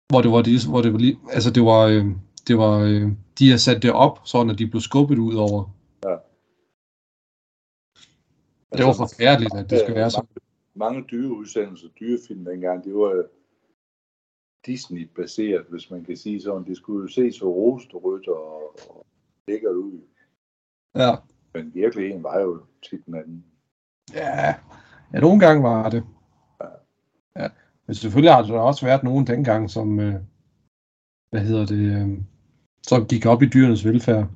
hvor 0.08 0.23
det 0.23 0.30
var, 0.30 0.42
det, 0.42 0.64
hvor 0.64 0.82
det 0.82 0.92
var 0.92 0.99
lige, 0.99 1.18
altså 1.32 1.50
det 1.50 1.62
var, 1.62 1.80
øh, 1.87 2.06
det 2.49 2.58
var, 2.58 2.78
øh, 2.78 3.08
de 3.38 3.50
har 3.50 3.56
sat 3.56 3.82
det 3.82 3.92
op, 3.92 4.20
sådan 4.25 4.50
at 4.50 4.58
de 4.58 4.66
blev 4.66 4.80
skubbet 4.80 5.18
ud 5.18 5.35
over. 5.35 5.64
Det 8.76 8.87
var 8.87 8.92
forfærdeligt, 8.92 9.54
at 9.54 9.70
det 9.70 9.80
skal 9.80 9.94
være 9.94 10.11
sådan. 10.11 10.28
Mange 10.75 11.04
dyreudsendelser, 11.11 11.88
dyrefilm 12.00 12.44
dengang, 12.44 12.85
det 12.85 12.94
var 12.94 13.23
Disney-baseret, 14.68 15.66
hvis 15.68 15.90
man 15.90 16.04
kan 16.04 16.16
sige 16.16 16.40
sådan. 16.40 16.64
Det 16.64 16.76
skulle 16.76 17.02
jo 17.02 17.08
se 17.08 17.32
så 17.32 17.46
rostrødt 17.52 18.28
og, 18.28 18.62
og 18.90 19.06
lækkert 19.48 19.75
ud. 19.75 20.00
Ja. 20.94 21.10
Men 21.54 21.75
virkeligheden 21.75 22.22
var 22.22 22.40
jo 22.40 22.60
tit 22.82 23.06
den 23.06 23.14
anden. 23.14 23.44
Ja, 24.14 24.54
ja 25.12 25.20
nogle 25.20 25.40
gange 25.40 25.62
var 25.62 25.90
det. 25.90 26.04
Ja. 27.37 27.48
Men 27.87 27.94
selvfølgelig 27.94 28.34
har 28.34 28.42
der 28.42 28.58
også 28.58 28.87
været 28.87 29.02
nogen 29.02 29.26
dengang, 29.26 29.70
som, 29.70 30.00
øh, 30.00 30.14
hvad 31.30 31.40
hedder 31.40 31.66
det, 31.66 31.82
øh, 31.96 32.18
som 32.82 33.06
gik 33.06 33.26
op 33.26 33.42
i 33.42 33.46
dyrenes 33.46 33.84
velfærd. 33.84 34.26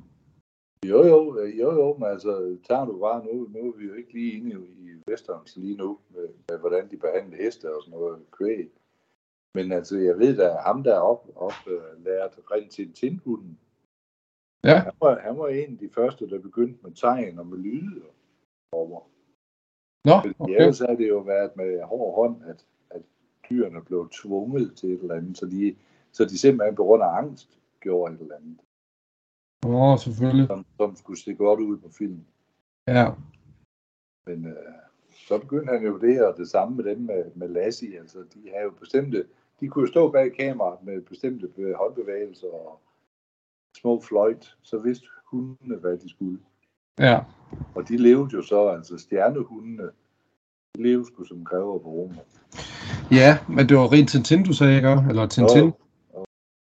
Jo, 0.85 1.05
jo, 1.07 1.39
øh, 1.39 1.59
jo, 1.59 1.73
jo, 1.73 1.97
men 1.97 2.07
altså, 2.07 2.57
tager 2.67 2.85
du 2.85 2.99
bare 2.99 3.25
nu, 3.25 3.47
nu 3.49 3.59
er 3.69 3.77
vi 3.77 3.85
jo 3.85 3.93
ikke 3.93 4.13
lige 4.13 4.31
inde 4.31 4.51
i 4.51 4.53
i 4.83 5.11
westerns 5.11 5.57
lige 5.57 5.77
nu, 5.77 5.99
med, 6.09 6.27
med 6.49 6.59
hvordan 6.59 6.91
de 6.91 6.97
behandler 6.97 7.37
heste 7.43 7.75
og 7.75 7.83
sådan 7.83 7.99
noget 7.99 8.19
kvæg. 8.31 8.71
Men 9.53 9.71
altså, 9.71 9.97
jeg 9.97 10.19
ved 10.19 10.37
da, 10.37 10.49
ham 10.49 10.83
der 10.83 10.95
op, 10.95 11.29
op 11.35 11.53
uh, 11.67 12.05
lært 12.05 12.39
rent 12.51 12.71
til 12.71 12.93
tindhunden. 12.93 13.59
Ja. 14.63 14.77
Han 14.77 14.93
var, 15.01 15.19
han 15.19 15.37
var 15.37 15.47
en 15.47 15.71
af 15.71 15.77
de 15.77 15.89
første, 15.89 16.29
der 16.29 16.39
begyndte 16.39 16.79
med 16.83 16.91
tegn 16.91 17.39
og 17.39 17.47
med 17.47 17.57
lyde 17.57 18.01
over. 18.71 19.01
Nå, 20.05 20.13
okay. 20.39 20.55
ellers 20.55 20.79
har 20.79 20.95
det 20.95 21.09
jo 21.09 21.19
været 21.19 21.55
med 21.55 21.83
hård 21.83 22.15
hånd, 22.15 22.43
at, 22.49 22.65
at 22.89 23.01
dyrene 23.49 23.83
blev 23.83 24.09
tvunget 24.09 24.77
til 24.77 24.93
et 24.93 25.01
eller 25.01 25.15
andet, 25.15 25.37
så 25.37 25.45
de, 25.45 25.75
så 26.11 26.25
de 26.25 26.37
simpelthen 26.37 26.75
på 26.75 26.83
grund 26.83 27.03
af 27.03 27.17
angst 27.17 27.59
gjorde 27.79 28.13
et 28.13 28.19
eller 28.19 28.35
andet, 28.35 28.59
Nå, 29.63 29.97
selvfølgelig. 29.97 30.47
som, 30.47 30.65
som 30.77 30.95
skulle 30.95 31.19
se 31.19 31.33
godt 31.33 31.59
ud 31.59 31.77
på 31.77 31.89
film. 31.89 32.25
Ja. 32.87 33.11
Men 34.25 34.45
øh, 34.45 34.73
så 35.27 35.39
begyndte 35.39 35.73
han 35.73 35.85
jo 35.85 35.97
det, 35.97 36.25
og 36.25 36.37
det 36.37 36.49
samme 36.49 36.75
med 36.75 36.83
dem 36.83 36.99
med, 36.99 37.31
med 37.35 37.47
Lassie. 37.47 37.99
Altså, 37.99 38.19
de 38.33 38.51
har 38.55 38.63
jo 38.63 38.69
bestemte, 38.69 39.25
de 39.59 39.67
kunne 39.67 39.81
jo 39.81 39.87
stå 39.87 40.11
bag 40.11 40.33
kameraet 40.33 40.83
med 40.83 41.01
bestemte 41.01 41.47
håndbevægelser 41.75 42.47
og 42.47 42.79
små 43.77 44.01
fløjt, 44.01 44.57
så 44.61 44.77
vidste 44.77 45.07
hundene, 45.25 45.75
hvad 45.75 45.97
de 45.97 46.09
skulle. 46.09 46.39
Ja. 46.99 47.19
Og 47.75 47.87
de 47.87 47.97
levede 47.97 48.29
jo 48.33 48.41
så, 48.41 48.67
altså 48.67 48.97
stjernehundene, 48.97 49.83
de 50.75 50.83
levede 50.83 51.05
sgu 51.05 51.23
som 51.23 51.45
kræver 51.45 51.79
på 51.79 51.89
rummet. 51.89 52.19
Ja, 53.11 53.37
men 53.49 53.69
det 53.69 53.77
var 53.77 53.91
rent 53.91 54.09
Tintin, 54.09 54.43
du 54.43 54.53
sagde, 54.53 54.75
ikke? 54.75 55.03
Eller 55.09 55.27
Tintin? 55.27 55.65
Jo. 55.65 55.73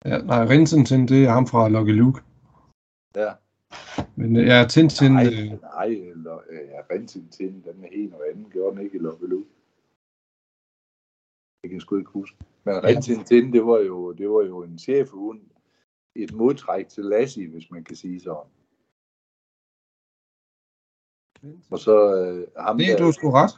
Ja, 0.05 0.19
nej, 0.19 0.45
rent 0.45 0.69
Tintin, 0.69 1.09
det 1.09 1.25
er 1.25 1.31
ham 1.31 1.47
fra 1.47 1.69
Lucky 1.69 1.91
Luke. 1.91 2.21
Ja. 3.17 3.33
Men 4.17 4.37
ja, 4.37 4.67
Tintin, 4.69 5.13
Nej, 5.13 5.27
øh, 5.27 5.61
nej, 5.61 5.87
eller 5.87 6.39
ja, 6.53 6.95
Rentin 6.95 7.29
til 7.29 7.47
den 7.47 7.85
er 7.85 7.89
helt 7.93 8.11
noget 8.11 8.25
andet, 8.31 8.53
gjorde 8.53 8.77
den 8.77 8.85
ikke 8.85 8.97
i 8.97 9.01
Lucky 9.01 9.25
Luke. 9.25 9.49
Det 11.63 11.71
kan 11.71 11.73
jeg 11.73 11.83
sgu 11.83 11.97
ikke 11.97 12.11
huske. 12.11 12.37
Men 12.65 12.85
Rentin 12.85 13.25
til 13.25 13.53
det 13.53 13.67
var 13.67 13.79
jo, 13.79 14.13
det 14.13 14.31
var 14.31 14.43
jo 14.43 14.63
en 14.63 14.79
chefhund, 14.79 15.41
et 16.15 16.33
modtræk 16.33 16.89
til 16.89 17.05
Lassie, 17.05 17.49
hvis 17.49 17.71
man 17.71 17.85
kan 17.85 17.97
sige 17.97 18.21
sådan. 18.21 18.51
Og 21.71 21.79
så 21.79 22.15
øh, 22.15 22.47
ham, 22.59 22.79
det 22.79 22.93
er 22.93 22.97
der, 22.97 23.05
du 23.05 23.13
sgu 23.13 23.31
ret. 23.31 23.51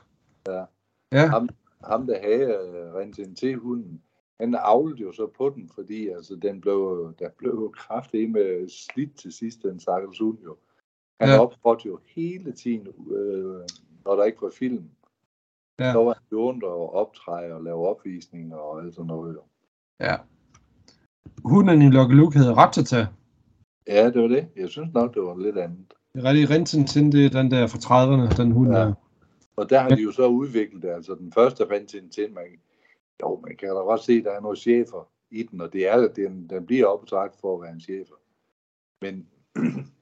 Ja. 0.46 0.64
Ja, 1.12 1.26
ham, 1.26 1.48
ham 1.84 2.06
der 2.06 2.20
havde 2.20 3.14
øh, 3.18 3.34
til 3.36 3.56
hunden, 3.56 4.02
han 4.40 4.54
avlede 4.58 5.02
jo 5.02 5.12
så 5.12 5.26
på 5.26 5.50
den, 5.50 5.68
fordi 5.68 6.08
altså, 6.08 6.36
den 6.36 6.60
blev, 6.60 7.14
der 7.18 7.28
blev 7.38 7.52
jo 7.52 7.68
kraftig 7.68 8.30
med 8.30 8.68
slidt 8.68 9.16
til 9.16 9.32
sidst, 9.32 9.62
den 9.62 9.80
stakkels 9.80 10.18
hund 10.18 10.38
jo. 10.44 10.56
Han 11.20 11.28
ja. 11.28 11.40
optrådte 11.40 11.86
jo 11.86 12.00
hele 12.04 12.52
tiden, 12.52 12.88
øh, 13.12 13.60
når 14.04 14.16
der 14.16 14.24
ikke 14.24 14.42
var 14.42 14.50
film. 14.50 14.90
Ja. 15.80 15.92
Så 15.92 16.04
var 16.04 16.14
han 16.14 16.22
jo 16.32 16.40
rundt 16.48 16.64
og 16.64 16.94
optræde 16.94 17.52
og 17.54 17.62
lave 17.62 17.88
opvisninger 17.88 18.56
og 18.56 18.82
alt 18.82 18.94
sådan 18.94 19.06
noget 19.06 19.38
ja. 20.00 20.16
Hunden 21.44 21.82
i 21.82 21.90
Lucky 21.90 22.14
Luke 22.14 22.38
hedder 22.38 22.54
Ratata. 22.54 23.06
Ja, 23.86 24.10
det 24.10 24.22
var 24.22 24.28
det. 24.28 24.48
Jeg 24.56 24.68
synes 24.68 24.94
nok, 24.94 25.14
det 25.14 25.22
var 25.22 25.38
lidt 25.38 25.58
andet. 25.58 25.94
Det 26.14 26.24
er 26.24 26.28
rigtig 26.30 26.50
rent 26.50 26.68
Tintin, 26.68 27.12
det 27.12 27.26
er 27.26 27.30
den 27.42 27.50
der 27.50 27.66
fra 27.66 27.78
30'erne, 27.78 28.42
den 28.42 28.52
hund 28.52 28.72
Ja. 28.72 28.78
der. 28.78 28.92
Og 29.56 29.70
der 29.70 29.80
har 29.80 29.88
de 29.88 30.02
jo 30.02 30.12
så 30.12 30.26
udviklet 30.26 30.82
det. 30.82 30.88
Altså 30.88 31.14
den 31.14 31.32
første 31.32 31.64
Rentin 31.70 32.08
til, 32.10 32.32
man, 32.32 32.44
jo, 33.22 33.40
man 33.46 33.56
kan 33.56 33.68
da 33.68 33.74
godt 33.74 34.00
se, 34.04 34.12
at 34.12 34.24
der 34.24 34.30
er 34.30 34.40
nogle 34.40 34.56
chefer 34.56 35.08
i 35.30 35.42
den, 35.42 35.60
og 35.60 35.72
det 35.72 35.88
er, 35.88 36.08
den, 36.08 36.50
den 36.50 36.66
bliver 36.66 36.86
optragt 36.86 37.40
for 37.40 37.54
at 37.56 37.62
være 37.62 37.72
en 37.72 37.80
chefer. 37.80 38.14
Men 39.02 39.26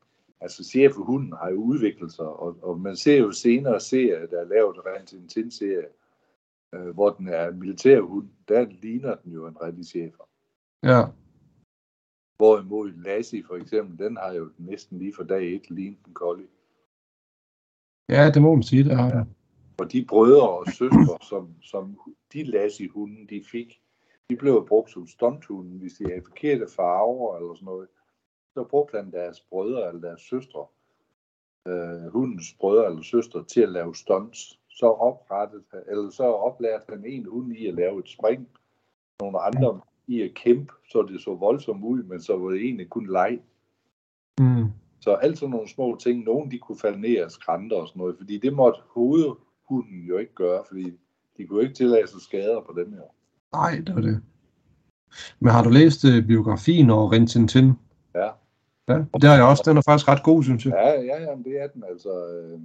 altså 0.45 0.65
cheferhunden 0.65 1.33
har 1.33 1.51
jo 1.51 1.57
udviklet 1.57 2.13
sig, 2.13 2.27
og, 2.27 2.57
og 2.63 2.81
man 2.81 2.97
ser 2.97 3.19
jo 3.19 3.33
senere 3.33 3.81
serier, 3.81 4.27
der 4.27 4.41
er 4.41 4.45
lavet 4.45 4.77
Rentin 4.87 5.29
til 5.29 5.53
serie, 5.53 5.89
øh, 6.75 6.89
hvor 6.95 7.11
den 7.11 7.29
er 7.29 7.49
en 7.49 7.59
militærhund, 7.59 8.29
der 8.49 8.67
ligner 8.83 9.15
den 9.15 9.33
jo 9.33 9.47
en 9.47 9.63
rigtig 9.63 9.87
chefer. 9.87 10.25
Ja. 10.83 11.03
Hvorimod 12.37 12.93
Lassie 13.05 13.45
for 13.45 13.57
eksempel, 13.57 14.07
den 14.07 14.17
har 14.17 14.33
jo 14.33 14.51
næsten 14.59 14.99
lige 14.99 15.15
fra 15.15 15.25
dag 15.25 15.55
et 15.55 15.71
lignet 15.71 15.99
en 16.07 16.15
collie. 16.15 16.47
Ja, 18.09 18.31
det 18.31 18.43
må 18.43 18.55
man 18.55 18.63
sige, 18.63 18.85
det 18.85 18.97
har 18.97 19.07
ja. 19.07 19.25
Og 19.79 19.93
de 19.93 20.05
brødre 20.09 20.49
og 20.49 20.67
søstre, 20.67 21.19
som, 21.31 21.49
som 21.63 21.99
de 22.33 22.43
Lassie-hunde, 22.43 23.27
de 23.27 23.45
fik, 23.51 23.81
de 24.31 24.37
blev 24.37 24.67
brugt 24.69 24.91
som 24.91 25.07
stunthunde, 25.07 25.79
hvis 25.79 25.93
de 25.93 26.05
havde 26.05 26.23
forkerte 26.25 26.67
farver 26.77 27.37
eller 27.37 27.55
sådan 27.55 27.67
noget. 27.67 27.89
Så 28.55 28.65
brugte 28.65 28.97
han 28.97 29.13
deres 29.13 29.41
brødre 29.41 29.89
eller 29.89 30.01
deres 30.01 30.21
søstre, 30.21 30.67
øh, 31.69 32.13
hundens 32.13 32.55
brødre 32.61 32.87
eller 32.87 33.03
søstre, 33.03 33.45
til 33.45 33.61
at 33.61 33.69
lave 33.69 33.95
stunts. 33.95 34.61
Så 34.69 34.87
oprettet, 34.87 35.63
eller 35.89 36.11
så 36.11 36.25
oplærte 36.25 36.85
han 36.89 37.05
en 37.07 37.27
hund 37.27 37.53
i 37.57 37.67
at 37.67 37.75
lave 37.75 37.99
et 37.99 38.09
spring, 38.09 38.49
nogle 39.21 39.41
andre 39.41 39.81
i 40.07 40.23
at 40.23 40.35
kæmpe, 40.35 40.73
så 40.91 41.03
det 41.03 41.21
så 41.21 41.35
voldsomt 41.35 41.85
ud, 41.85 42.03
men 42.03 42.21
så 42.21 42.37
var 42.37 42.51
det 42.51 42.61
egentlig 42.61 42.91
kun 42.91 43.07
leg. 43.07 43.41
Mm. 44.39 44.67
Så 45.01 45.15
alt 45.15 45.39
sådan 45.39 45.51
nogle 45.51 45.69
små 45.69 45.97
ting, 45.97 46.25
nogen 46.25 46.51
de 46.51 46.59
kunne 46.59 46.79
falde 46.79 47.01
ned 47.01 47.17
af 47.17 47.31
skrænter 47.31 47.77
og 47.77 47.89
sådan 47.89 48.01
noget, 48.01 48.17
fordi 48.19 48.39
det 48.39 48.53
måtte 48.53 48.81
hovedhunden 48.95 50.05
jo 50.09 50.19
ikke 50.19 50.35
gøre, 50.35 50.63
fordi 50.69 50.99
de 51.37 51.47
kunne 51.47 51.63
ikke 51.63 51.75
tillade 51.75 52.07
sig 52.07 52.21
skader 52.21 52.61
på 52.61 52.75
dem 52.77 52.93
her. 52.93 53.03
Nej, 53.53 53.83
det 53.87 53.95
var 53.95 54.01
det. 54.01 54.23
Men 55.41 55.53
har 55.53 55.63
du 55.63 55.71
læst 55.71 56.05
uh, 56.05 56.27
biografien 56.27 56.91
over 56.91 57.13
Rin 57.13 57.27
Tin 57.27 57.49
Tin? 57.49 57.73
Ja. 58.15 58.31
Ja, 58.89 58.95
det 58.95 59.25
har 59.25 59.35
jeg 59.35 59.45
også. 59.45 59.63
Den 59.67 59.77
er 59.77 59.83
faktisk 59.83 60.09
ret 60.09 60.23
god, 60.23 60.43
synes 60.43 60.65
jeg. 60.67 60.73
Ja, 60.73 60.91
ja, 61.11 61.23
ja, 61.23 61.37
det 61.45 61.63
er 61.63 61.67
den 61.67 61.85
altså. 61.85 62.13
Øh, 62.29 62.61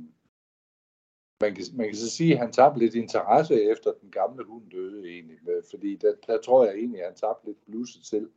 man, 1.41 1.55
kan, 1.55 1.63
man 1.73 1.85
kan 1.87 1.95
så 1.95 2.09
sige, 2.09 2.33
at 2.33 2.39
han 2.39 2.51
tabte 2.51 2.79
lidt 2.79 2.95
interesse 2.95 3.71
efter 3.71 3.91
den 4.01 4.11
gamle 4.11 4.43
hund 4.45 4.63
døde 4.71 5.09
egentlig, 5.09 5.37
fordi 5.69 5.95
der, 5.95 6.13
der 6.27 6.37
tror 6.45 6.65
jeg 6.65 6.75
egentlig, 6.75 6.99
at 7.01 7.07
han 7.07 7.15
tabte 7.15 7.45
lidt 7.45 7.65
blusset 7.65 8.05
selv. 8.05 8.29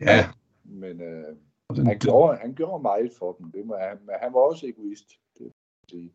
Ja. 0.00 0.28
Men 0.64 1.00
øh, 1.00 1.36
den, 1.76 1.86
han, 1.86 1.98
gjorde, 1.98 2.38
han 2.38 2.54
gjorde 2.54 2.82
meget 2.82 3.12
for 3.18 3.32
dem, 3.32 3.52
det 3.52 3.66
må 3.66 3.76
han, 3.76 3.98
men 4.06 4.14
han 4.22 4.32
var 4.32 4.40
også 4.40 4.66
egoist, 4.66 5.08
det 5.38 5.52
sige. 5.90 6.12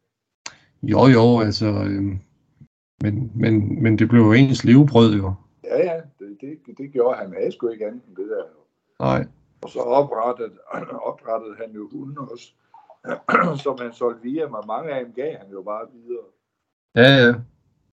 Jo, 0.83 1.07
jo, 1.07 1.39
altså, 1.39 1.65
øh, 1.65 2.03
men, 3.03 3.31
men, 3.35 3.83
men 3.83 3.99
det 3.99 4.09
blev 4.09 4.21
jo 4.21 4.33
ens 4.33 4.63
levebrød, 4.63 5.15
jo. 5.15 5.33
Ja, 5.63 5.77
ja, 5.77 6.01
det, 6.19 6.37
det, 6.41 6.77
det 6.77 6.91
gjorde 6.91 7.17
han. 7.17 7.27
Han 7.27 7.35
havde 7.35 7.51
sgu 7.51 7.69
ikke 7.69 7.87
andet 7.87 8.01
end 8.07 8.15
det 8.15 8.29
der. 8.29 8.43
Nej. 8.99 9.25
Og 9.63 9.69
så 9.69 9.79
oprettede, 9.79 10.59
oprettede 11.11 11.55
han 11.55 11.71
jo 11.71 11.89
hunden 11.91 12.17
også, 12.17 12.53
som 13.63 13.77
han 13.79 13.93
solgte 13.93 14.23
via 14.23 14.47
mig. 14.47 14.61
Mange 14.67 14.91
af 14.91 15.05
dem 15.05 15.13
gav 15.13 15.37
han 15.37 15.51
jo 15.51 15.61
bare 15.61 15.87
videre. 15.93 16.25
Ja, 16.95 17.25
ja. 17.25 17.33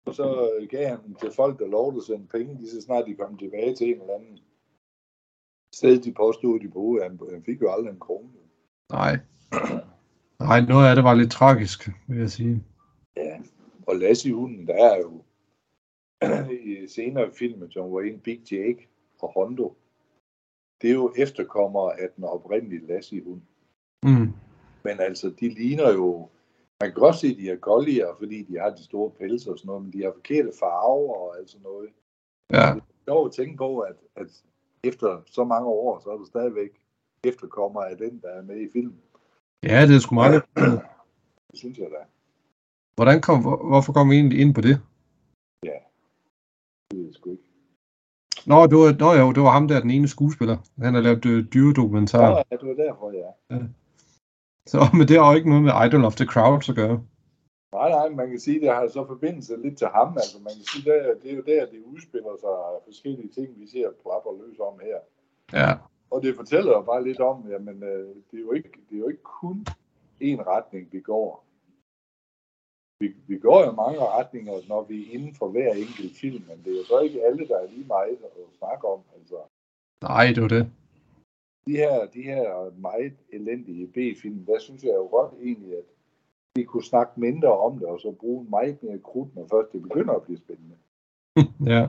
Og 0.07 0.14
så 0.14 0.50
gav 0.71 0.88
han 0.88 1.02
dem 1.07 1.14
til 1.14 1.33
folk, 1.33 1.59
der 1.59 1.66
lovede 1.66 1.97
at 1.97 2.02
sende 2.02 2.26
penge, 2.26 2.54
lige 2.54 2.71
så 2.71 2.81
snart 2.81 3.07
de 3.07 3.14
kom 3.14 3.38
tilbage 3.38 3.75
til 3.75 3.88
en 3.88 4.00
eller 4.00 4.14
anden 4.14 4.38
sted, 5.75 6.02
de 6.02 6.12
påstod, 6.12 6.61
de 6.61 6.69
boede. 6.69 7.02
Han, 7.02 7.21
han 7.31 7.42
fik 7.45 7.62
jo 7.62 7.73
aldrig 7.73 7.92
en 7.92 8.00
krone. 8.00 8.28
Nej. 8.92 9.19
Nej, 10.40 10.61
noget 10.61 10.88
af 10.88 10.95
det 10.95 11.04
var 11.04 11.14
lidt 11.14 11.31
tragisk, 11.31 11.88
vil 12.09 12.19
jeg 12.19 12.31
sige. 12.31 12.64
Ja, 13.16 13.38
og 13.87 13.97
Lassie 13.97 14.35
hunden, 14.35 14.66
der 14.66 14.75
er 14.75 14.99
jo 14.99 15.23
i 16.71 16.87
senere 16.88 17.31
film, 17.33 17.71
som 17.71 17.92
var 17.92 18.00
en 18.00 18.21
Big 18.21 18.52
Jake 18.52 18.88
og 19.21 19.33
Hondo. 19.37 19.76
Det 20.83 20.91
er 20.91 20.95
jo 20.95 21.12
efterkommere 21.17 22.01
af 22.01 22.09
den 22.17 22.25
oprindelige 22.25 22.87
Lassie 22.87 23.25
hund. 23.25 23.41
Mm. 24.03 24.33
Men 24.85 25.00
altså, 25.00 25.30
de 25.41 25.49
ligner 25.49 25.93
jo... 25.93 26.28
Man 26.80 26.91
kan 26.91 27.00
godt 27.00 27.17
se, 27.17 27.26
at 27.26 27.37
de 27.37 27.50
er 27.50 27.56
kollier, 27.56 28.15
fordi 28.19 28.43
de 28.43 28.59
har 28.59 28.71
de 28.71 28.85
store 28.85 29.11
pelse 29.11 29.50
og 29.50 29.59
sådan 29.59 29.67
noget, 29.67 29.83
men 29.83 29.93
de 29.93 30.02
har 30.02 30.13
forkerte 30.13 30.52
farver 30.61 31.15
og 31.15 31.39
alt 31.39 31.50
sådan 31.50 31.63
noget. 31.63 31.89
Ja. 32.50 32.75
Det 32.75 33.09
er 33.09 33.13
jo 33.13 33.25
at 33.25 33.33
tænke 33.33 33.56
på, 33.56 33.78
at, 33.78 33.97
at 34.17 34.26
efter 34.85 35.23
så 35.26 35.45
mange 35.45 35.69
år, 35.69 36.00
så 36.00 36.11
er 36.11 36.17
du 36.17 36.25
stadigvæk 36.25 36.71
efterkommer 37.25 37.80
af 37.80 37.97
den, 37.97 38.21
der 38.21 38.28
er 38.28 38.43
med 38.43 38.61
i 38.61 38.69
filmen. 38.73 39.00
Ja, 39.63 39.87
det 39.87 39.95
er 39.97 40.00
sgu 40.00 40.15
meget. 40.15 40.43
Det 41.50 41.59
synes 41.59 41.78
jeg 41.78 41.87
da. 41.91 42.04
Hvordan 42.95 43.21
kom, 43.21 43.43
hvor, 43.43 43.69
hvorfor 43.69 43.93
kom 43.93 44.11
vi 44.11 44.15
egentlig 44.15 44.41
ind 44.41 44.54
på 44.54 44.61
det? 44.61 44.80
Ja, 45.65 45.78
det 46.91 47.06
jeg 47.06 47.15
sgu 47.15 47.30
ikke. 47.30 47.51
Nå, 48.47 48.67
det 48.67 48.76
var, 48.78 48.99
nå 48.99 49.13
jo, 49.13 49.33
det 49.33 49.43
var 49.43 49.50
ham 49.50 49.69
der, 49.69 49.81
den 49.81 49.91
ene 49.91 50.09
skuespiller. 50.09 50.57
Han 50.83 50.95
har 50.95 51.00
lavet 51.00 51.26
øh, 51.26 51.45
dyredokumentar. 51.55 52.31
Nå, 52.31 52.37
ja, 52.50 52.57
det 52.57 52.69
var 52.69 52.85
derfor, 52.85 53.13
ja. 53.13 53.59
Så, 54.67 54.78
men 54.99 55.09
det 55.09 55.19
har 55.19 55.31
jo 55.31 55.37
ikke 55.37 55.49
noget 55.49 55.65
med 55.65 55.73
Idol 55.87 56.05
of 56.05 56.17
the 56.17 56.26
Crowds 56.26 56.69
at 56.69 56.76
gøre. 56.76 57.00
Nej, 57.73 57.89
nej, 57.91 58.09
man 58.09 58.31
kan 58.31 58.41
sige, 58.41 58.57
at 58.57 58.63
det 58.63 58.71
har 58.71 58.89
så 58.89 59.07
forbindelse 59.07 59.57
lidt 59.57 59.78
til 59.78 59.87
ham. 59.87 60.09
Altså, 60.17 60.39
man 60.39 60.52
kan 60.59 60.65
sige, 60.73 60.95
at 60.95 61.17
det 61.23 61.31
er 61.33 61.37
jo 61.37 61.43
der, 61.47 61.67
det 61.67 61.81
udspiller 61.93 62.35
sig 62.41 62.57
forskellige 62.85 63.28
ting, 63.28 63.49
vi 63.61 63.67
ser 63.67 63.89
plapper 64.02 64.33
løs 64.41 64.59
om 64.59 64.75
her. 64.83 64.99
Ja. 65.61 65.73
Og 66.11 66.23
det 66.23 66.37
fortæller 66.37 66.73
jo 66.73 66.83
bare 66.83 67.05
lidt 67.05 67.21
om, 67.21 67.37
jamen, 67.50 67.83
øh, 67.83 68.09
det, 68.31 68.37
er 68.39 68.45
jo 68.47 68.52
ikke, 68.52 68.71
det 68.91 68.95
er 68.97 68.99
jo 68.99 69.09
ikke 69.09 69.23
kun 69.23 69.67
én 70.23 70.41
retning, 70.52 70.89
vi 70.93 71.00
går. 71.00 71.45
Vi, 73.02 73.08
vi 73.26 73.38
går 73.38 73.58
jo 73.67 73.73
mange 73.82 74.00
retninger, 74.19 74.52
når 74.69 74.82
vi 74.91 74.97
er 75.02 75.15
inden 75.15 75.34
for 75.34 75.49
hver 75.49 75.71
enkelt 75.73 76.12
film, 76.23 76.43
men 76.49 76.56
det 76.65 76.73
er 76.73 76.78
jo 76.80 76.84
så 76.84 76.99
ikke 77.06 77.25
alle, 77.26 77.49
der 77.49 77.58
er 77.58 77.67
lige 77.75 77.86
meget 77.86 78.19
at 78.25 78.56
snakke 78.58 78.84
om. 78.88 79.00
Altså, 79.17 79.38
Nej, 80.02 80.26
det 80.34 80.43
var 80.43 80.49
det. 80.49 80.65
de 81.67 81.73
her, 81.82 82.06
de 82.06 82.23
her 82.23 82.71
meget 82.88 83.12
elendige 83.32 83.86
B-film, 83.86 84.45
der 84.47 84.58
synes 84.58 84.82
jeg 84.82 84.95
jo 84.95 85.06
godt 85.17 85.32
egentlig, 85.43 85.73
at 85.78 85.84
vi 86.56 86.62
kunne 86.65 86.84
snakke 86.84 87.21
mindre 87.21 87.52
om 87.58 87.78
det, 87.78 87.86
og 87.88 88.00
så 88.00 88.12
bruge 88.21 88.47
meget 88.50 88.82
mere 88.82 88.99
krudt, 88.99 89.34
når 89.34 89.47
først 89.50 89.73
det 89.73 89.82
begynder 89.82 90.15
at 90.15 90.23
blive 90.23 90.38
spændende. 90.38 90.76
ja. 91.73 91.82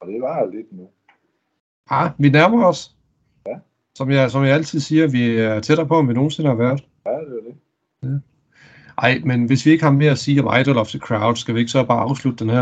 Og 0.00 0.08
det 0.08 0.22
var 0.22 0.46
lidt 0.46 0.72
nu. 0.72 0.88
Ah, 1.90 2.10
vi 2.18 2.28
nærmer 2.28 2.66
os. 2.66 2.96
Ja. 3.46 3.58
Som 3.94 4.10
jeg, 4.10 4.30
som 4.30 4.42
jeg 4.44 4.54
altid 4.54 4.80
siger, 4.80 5.10
vi 5.10 5.38
er 5.38 5.60
tættere 5.60 5.88
på, 5.88 5.98
end 5.98 6.08
vi 6.08 6.14
nogensinde 6.14 6.48
har 6.48 6.56
været. 6.56 6.88
Ja, 7.06 7.10
det 7.10 7.38
er 7.38 7.42
det. 7.42 7.56
Ej, 8.98 9.20
men 9.24 9.44
hvis 9.44 9.66
vi 9.66 9.70
ikke 9.70 9.84
har 9.84 9.92
mere 9.92 10.10
at 10.10 10.18
sige 10.18 10.44
om 10.44 10.60
Idol 10.60 10.78
of 10.78 10.88
the 10.88 10.98
Crowd, 10.98 11.36
skal 11.36 11.54
vi 11.54 11.60
ikke 11.60 11.70
så 11.72 11.84
bare 11.84 12.00
afslutte 12.00 12.44
den 12.44 12.50
her? 12.52 12.60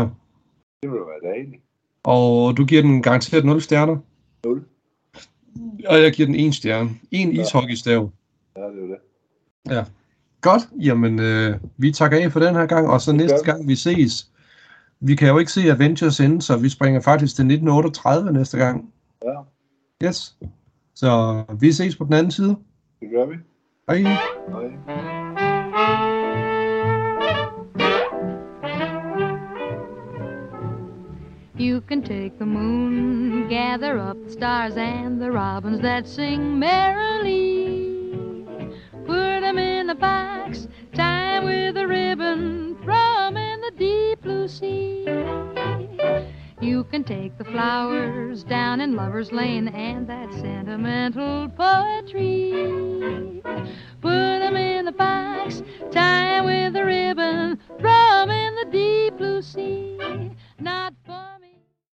Det 0.83 0.91
ville 0.91 0.93
være 1.05 1.33
dejligt. 1.33 1.61
Og 2.03 2.57
du 2.57 2.65
giver 2.65 2.81
den 2.81 3.01
garanteret 3.01 3.45
0 3.45 3.61
stjerner? 3.61 3.97
0. 4.45 4.65
Og 5.87 6.01
jeg 6.01 6.11
giver 6.13 6.25
den 6.25 6.35
1 6.35 6.55
stjerne. 6.55 6.89
En 7.11 7.31
Ja. 7.31 7.41
ishockeystav. 7.41 8.11
Ja, 8.57 8.61
det 8.61 8.67
er 8.83 8.87
det. 8.87 9.75
Ja. 9.75 9.83
Godt, 10.41 10.61
jamen 10.81 11.19
øh, 11.19 11.55
vi 11.77 11.91
takker 11.91 12.23
af 12.23 12.31
for 12.31 12.39
den 12.39 12.55
her 12.55 12.65
gang, 12.65 12.87
og 12.89 13.01
så 13.01 13.11
næste 13.13 13.43
gang 13.45 13.67
vi 13.67 13.75
ses. 13.75 14.31
Vi 14.99 15.15
kan 15.15 15.27
jo 15.27 15.37
ikke 15.37 15.51
se 15.51 15.71
Avengers 15.71 16.19
End, 16.19 16.41
så 16.41 16.57
vi 16.57 16.69
springer 16.69 17.01
faktisk 17.01 17.35
til 17.35 17.43
1938 17.45 18.33
næste 18.33 18.57
gang. 18.57 18.93
Ja, 19.25 19.41
Yes. 20.07 20.37
Så 20.95 21.43
vi 21.59 21.71
ses 21.71 21.95
på 21.95 22.03
den 22.05 22.13
anden 22.13 22.31
side. 22.31 22.55
det 22.99 23.09
gør 23.11 23.25
vi. 23.25 23.35
Hej. 23.89 23.97
Hej. 23.97 25.24
Take 32.05 32.37
the 32.37 32.45
moon, 32.45 33.49
gather 33.49 33.97
up 33.97 34.23
the 34.23 34.31
stars 34.31 34.77
and 34.77 35.19
the 35.19 35.31
robins 35.31 35.81
that 35.81 36.07
sing 36.07 36.59
merrily. 36.59 38.45
Put 39.05 39.43
'em 39.43 39.57
in 39.57 39.89
a 39.89 39.95
box, 39.95 40.67
tie 40.93 41.37
'em 41.37 41.45
with 41.45 41.75
a 41.77 41.87
ribbon, 41.87 42.77
'em 42.87 43.37
in 43.37 43.59
the 43.61 43.71
deep 43.75 44.21
blue 44.21 44.47
sea. 44.47 45.07
You 46.61 46.83
can 46.83 47.03
take 47.03 47.37
the 47.39 47.43
flowers 47.45 48.43
down 48.43 48.81
in 48.81 48.95
Lover's 48.95 49.31
Lane 49.31 49.67
and 49.69 50.07
that 50.07 50.31
sentimental 50.33 51.49
poetry. 51.49 53.41